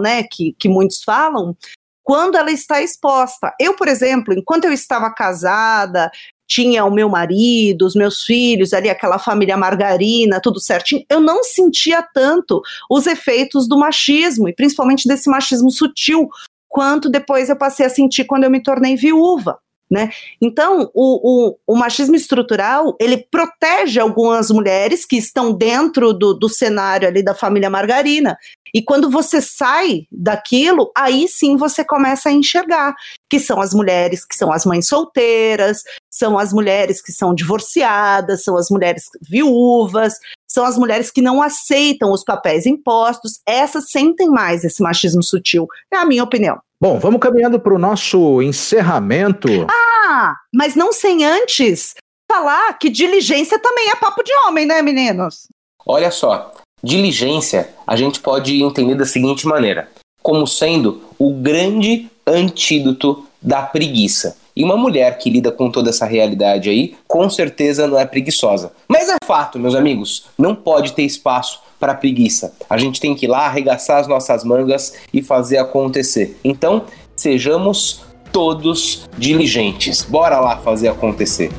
né, 0.00 0.22
que, 0.22 0.54
que 0.58 0.68
muitos 0.68 1.02
falam, 1.02 1.56
quando 2.02 2.36
ela 2.36 2.52
está 2.52 2.80
exposta. 2.80 3.52
Eu, 3.60 3.74
por 3.74 3.88
exemplo, 3.88 4.32
enquanto 4.32 4.64
eu 4.64 4.72
estava 4.72 5.12
casada, 5.12 6.10
tinha 6.48 6.84
o 6.84 6.90
meu 6.90 7.08
marido, 7.08 7.84
os 7.84 7.94
meus 7.94 8.22
filhos, 8.22 8.72
ali 8.72 8.88
aquela 8.88 9.18
família 9.18 9.56
margarina, 9.56 10.40
tudo 10.40 10.60
certinho, 10.60 11.04
eu 11.10 11.20
não 11.20 11.42
sentia 11.42 12.06
tanto 12.14 12.62
os 12.88 13.06
efeitos 13.06 13.68
do 13.68 13.76
machismo, 13.76 14.48
e 14.48 14.54
principalmente 14.54 15.08
desse 15.08 15.28
machismo 15.28 15.70
sutil, 15.70 16.28
quanto 16.68 17.08
depois 17.08 17.48
eu 17.48 17.56
passei 17.56 17.86
a 17.86 17.90
sentir 17.90 18.24
quando 18.24 18.44
eu 18.44 18.50
me 18.50 18.62
tornei 18.62 18.96
viúva. 18.96 19.58
Né? 19.88 20.10
Então, 20.42 20.90
o, 20.92 21.50
o, 21.52 21.56
o, 21.64 21.76
machismo 21.76 22.16
estrutural 22.16 22.96
ele 23.00 23.18
protege 23.30 24.00
algumas 24.00 24.50
mulheres 24.50 25.04
que 25.04 25.16
estão 25.16 25.52
dentro 25.52 26.12
do, 26.12 26.34
do 26.34 26.48
cenário 26.48 27.06
ali 27.06 27.22
da 27.22 27.36
família 27.36 27.70
margarina. 27.70 28.36
E 28.76 28.82
quando 28.82 29.08
você 29.08 29.40
sai 29.40 30.02
daquilo, 30.12 30.92
aí 30.94 31.26
sim 31.28 31.56
você 31.56 31.82
começa 31.82 32.28
a 32.28 32.32
enxergar 32.32 32.94
que 33.26 33.40
são 33.40 33.58
as 33.58 33.72
mulheres 33.72 34.22
que 34.22 34.36
são 34.36 34.52
as 34.52 34.66
mães 34.66 34.86
solteiras, 34.86 35.82
são 36.10 36.38
as 36.38 36.52
mulheres 36.52 37.00
que 37.00 37.10
são 37.10 37.34
divorciadas, 37.34 38.44
são 38.44 38.54
as 38.54 38.68
mulheres 38.68 39.04
viúvas, 39.26 40.18
são 40.46 40.62
as 40.62 40.76
mulheres 40.76 41.10
que 41.10 41.22
não 41.22 41.40
aceitam 41.40 42.12
os 42.12 42.22
papéis 42.22 42.66
impostos. 42.66 43.40
Essas 43.46 43.90
sentem 43.90 44.28
mais 44.28 44.62
esse 44.62 44.82
machismo 44.82 45.22
sutil, 45.22 45.66
é 45.90 45.96
a 45.96 46.04
minha 46.04 46.22
opinião. 46.22 46.58
Bom, 46.78 46.98
vamos 46.98 47.20
caminhando 47.20 47.58
para 47.58 47.72
o 47.72 47.78
nosso 47.78 48.42
encerramento. 48.42 49.48
Ah, 49.70 50.34
mas 50.54 50.76
não 50.76 50.92
sem 50.92 51.24
antes 51.24 51.94
falar 52.30 52.74
que 52.74 52.90
diligência 52.90 53.58
também 53.58 53.88
é 53.88 53.96
papo 53.96 54.22
de 54.22 54.32
homem, 54.46 54.66
né, 54.66 54.82
meninos? 54.82 55.48
Olha 55.86 56.10
só, 56.10 56.52
diligência 56.86 57.68
a 57.84 57.96
gente 57.96 58.20
pode 58.20 58.62
entender 58.62 58.94
da 58.94 59.04
seguinte 59.04 59.46
maneira: 59.46 59.88
como 60.22 60.46
sendo 60.46 61.02
o 61.18 61.34
grande 61.34 62.08
antídoto 62.26 63.24
da 63.42 63.62
preguiça. 63.62 64.36
E 64.54 64.64
uma 64.64 64.76
mulher 64.76 65.18
que 65.18 65.28
lida 65.28 65.52
com 65.52 65.70
toda 65.70 65.90
essa 65.90 66.06
realidade 66.06 66.70
aí, 66.70 66.96
com 67.06 67.28
certeza 67.28 67.86
não 67.86 67.98
é 67.98 68.06
preguiçosa. 68.06 68.72
Mas 68.88 69.08
é 69.10 69.16
fato, 69.22 69.58
meus 69.58 69.74
amigos, 69.74 70.28
não 70.38 70.54
pode 70.54 70.92
ter 70.92 71.02
espaço 71.02 71.60
para 71.78 71.94
preguiça. 71.94 72.54
A 72.70 72.78
gente 72.78 72.98
tem 72.98 73.14
que 73.14 73.26
ir 73.26 73.28
lá 73.28 73.40
arregaçar 73.40 73.98
as 73.98 74.08
nossas 74.08 74.44
mangas 74.44 74.94
e 75.12 75.20
fazer 75.22 75.58
acontecer. 75.58 76.38
Então, 76.42 76.84
sejamos 77.14 78.00
todos 78.32 79.06
diligentes. 79.18 80.02
Bora 80.02 80.40
lá 80.40 80.56
fazer 80.56 80.88
acontecer. 80.88 81.50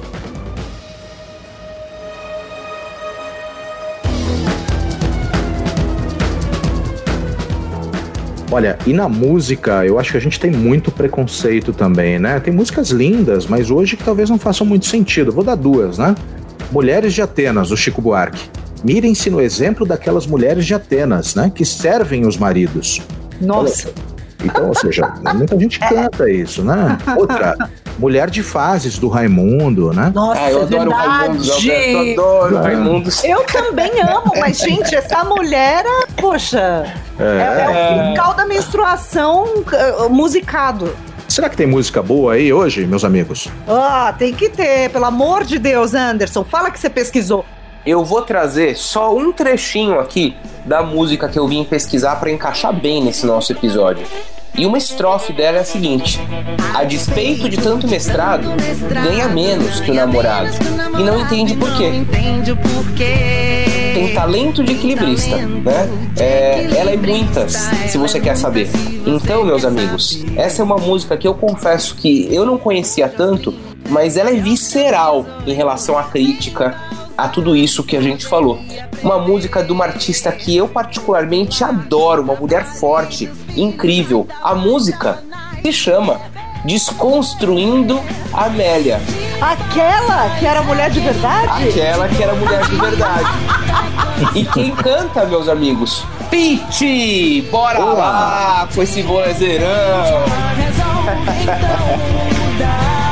Olha, 8.49 8.77
e 8.87 8.93
na 8.93 9.09
música, 9.09 9.85
eu 9.85 9.99
acho 9.99 10.11
que 10.11 10.17
a 10.17 10.21
gente 10.21 10.39
tem 10.39 10.49
muito 10.51 10.89
preconceito 10.89 11.73
também, 11.73 12.17
né? 12.17 12.39
Tem 12.39 12.53
músicas 12.53 12.89
lindas, 12.91 13.45
mas 13.45 13.69
hoje 13.69 13.97
que 13.97 14.03
talvez 14.03 14.29
não 14.29 14.37
façam 14.39 14.65
muito 14.65 14.85
sentido. 14.85 15.31
Vou 15.33 15.43
dar 15.43 15.55
duas, 15.55 15.97
né? 15.97 16.15
Mulheres 16.71 17.13
de 17.13 17.21
Atenas, 17.21 17.69
do 17.69 17.77
Chico 17.77 18.01
Buarque. 18.01 18.49
Mirem-se 18.83 19.29
no 19.29 19.41
exemplo 19.41 19.85
daquelas 19.85 20.25
mulheres 20.25 20.65
de 20.65 20.73
Atenas, 20.73 21.35
né? 21.35 21.51
Que 21.53 21.65
servem 21.65 22.25
os 22.25 22.37
maridos. 22.37 23.01
Nossa. 23.41 23.89
Então, 24.43 24.67
ou 24.67 24.75
seja, 24.75 25.13
muita 25.35 25.59
gente 25.59 25.79
canta 25.79 26.29
isso, 26.31 26.63
né? 26.63 26.97
Outra, 27.17 27.55
Mulher 27.97 28.29
de 28.29 28.43
Fases, 28.43 28.99
do 28.99 29.07
Raimundo, 29.07 29.91
né? 29.91 30.11
Nossa, 30.13 30.39
Ah, 30.41 30.51
eu 30.51 30.59
é 30.59 30.61
adoro 30.63 30.89
verdade. 30.91 31.07
Raimundos, 31.09 31.49
Alberto, 31.49 31.97
adoro 32.11 32.57
Ah. 32.57 32.61
Raimundos. 32.61 33.23
Eu 33.23 33.43
também 33.45 33.91
amo, 34.01 34.31
mas, 34.39 34.59
gente, 34.59 34.93
essa 34.95 35.23
mulher, 35.23 35.83
poxa, 36.19 36.85
é, 37.19 37.23
é 37.23 37.69
o 37.69 38.07
fiscal 38.07 38.33
da 38.33 38.45
menstruação 38.45 39.45
uh, 39.45 40.09
musicado. 40.09 40.95
Será 41.27 41.49
que 41.49 41.57
tem 41.57 41.67
música 41.67 42.01
boa 42.01 42.33
aí 42.33 42.51
hoje, 42.51 42.85
meus 42.85 43.03
amigos? 43.03 43.49
Ah, 43.67 44.13
tem 44.17 44.33
que 44.33 44.49
ter, 44.49 44.89
pelo 44.89 45.05
amor 45.05 45.43
de 45.43 45.59
Deus, 45.59 45.93
Anderson. 45.93 46.43
Fala 46.43 46.71
que 46.71 46.79
você 46.79 46.89
pesquisou. 46.89 47.45
Eu 47.85 48.03
vou 48.03 48.21
trazer 48.21 48.75
só 48.75 49.15
um 49.15 49.31
trechinho 49.31 49.99
aqui 49.99 50.35
da 50.65 50.83
música 50.83 51.29
que 51.29 51.37
eu 51.37 51.47
vim 51.47 51.63
pesquisar 51.63 52.15
para 52.17 52.31
encaixar 52.31 52.73
bem 52.73 53.03
nesse 53.03 53.25
nosso 53.25 53.51
episódio. 53.51 54.05
E 54.57 54.65
uma 54.65 54.77
estrofe 54.77 55.31
dela 55.31 55.57
é 55.57 55.61
a 55.61 55.65
seguinte: 55.65 56.19
A 56.73 56.83
despeito 56.83 57.47
de 57.47 57.57
tanto 57.57 57.87
mestrado, 57.87 58.49
ganha 59.03 59.27
menos 59.27 59.79
que 59.79 59.91
o 59.91 59.93
namorado. 59.93 60.49
E 60.99 61.03
não 61.03 61.21
entende 61.21 61.55
por 61.55 61.69
quê. 61.77 61.91
Tem 63.97 64.13
talento 64.13 64.63
de 64.63 64.73
equilibrista, 64.73 65.37
né? 65.37 65.89
É, 66.19 66.67
ela 66.77 66.91
é 66.91 66.97
muitas, 66.97 67.53
se 67.87 67.97
você 67.97 68.19
quer 68.19 68.37
saber. 68.37 68.69
Então, 69.07 69.43
meus 69.43 69.65
amigos, 69.65 70.23
essa 70.35 70.61
é 70.61 70.65
uma 70.65 70.75
música 70.77 71.17
que 71.17 71.27
eu 71.27 71.33
confesso 71.33 71.95
que 71.95 72.31
eu 72.31 72.45
não 72.45 72.59
conhecia 72.59 73.09
tanto, 73.09 73.51
mas 73.89 74.15
ela 74.15 74.29
é 74.29 74.35
visceral 74.35 75.25
em 75.47 75.53
relação 75.53 75.97
à 75.97 76.03
crítica, 76.03 76.79
a 77.17 77.27
tudo 77.27 77.55
isso 77.55 77.83
que 77.83 77.97
a 77.97 78.01
gente 78.01 78.27
falou. 78.27 78.59
Uma 79.01 79.17
música 79.17 79.63
de 79.63 79.71
uma 79.71 79.85
artista 79.85 80.31
que 80.31 80.55
eu 80.55 80.67
particularmente 80.67 81.63
adoro, 81.63 82.21
uma 82.21 82.35
mulher 82.35 82.65
forte, 82.65 83.27
incrível. 83.55 84.27
A 84.43 84.53
música 84.53 85.23
se 85.63 85.73
chama 85.73 86.21
Desconstruindo 86.63 88.01
Amélia. 88.33 89.01
Aquela 89.41 90.29
que 90.37 90.45
era 90.45 90.61
mulher 90.61 90.89
de 90.89 90.99
verdade? 90.99 91.69
Aquela 91.69 92.07
que 92.07 92.23
era 92.23 92.33
mulher 92.33 92.63
de 92.65 92.75
verdade. 92.75 93.29
E 94.35 94.45
quem 94.45 94.75
canta, 94.75 95.25
meus 95.25 95.47
amigos? 95.47 96.03
Pete! 96.29 97.47
Bora 97.51 97.79
Boa. 97.79 97.93
lá 97.93 98.67
com 98.73 98.83
esse 98.83 99.01
vozeirão! 99.01 99.67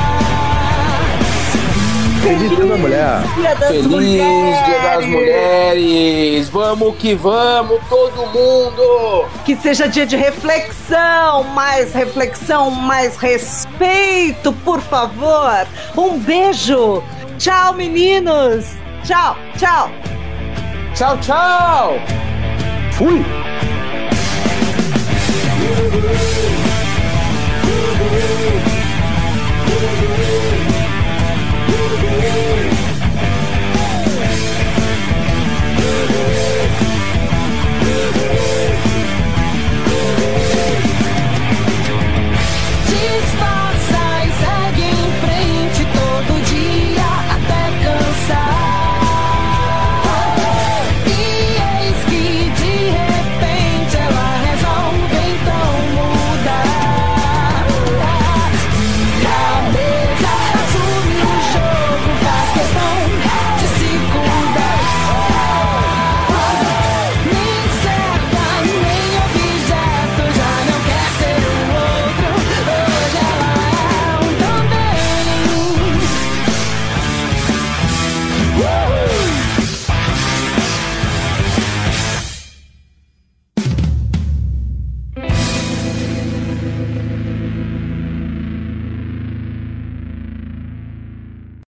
Feliz 2.25 2.49
Dia 2.49 2.65
da 2.65 2.77
Mulher. 2.77 3.21
Dia 3.35 3.53
das 3.53 3.69
Feliz 3.69 4.65
Dia 4.65 4.79
das 4.79 5.05
Mulheres! 5.05 6.49
Vamos 6.49 6.95
que 6.97 7.13
vamos, 7.13 7.79
todo 7.87 8.25
mundo! 8.25 9.27
Que 9.45 9.55
seja 9.55 9.87
dia 9.87 10.07
de 10.07 10.15
reflexão, 10.15 11.43
mais 11.53 11.93
reflexão, 11.93 12.71
mais 12.71 13.15
respeito, 13.15 14.51
por 14.65 14.81
favor. 14.81 15.67
Um 15.95 16.17
beijo. 16.17 17.03
Tchau, 17.37 17.73
meninos. 17.73 18.65
Tchau, 19.03 19.37
tchau. 19.55 19.91
Tchau, 20.95 21.17
tchau! 21.19 21.99
Fui! 22.93 23.23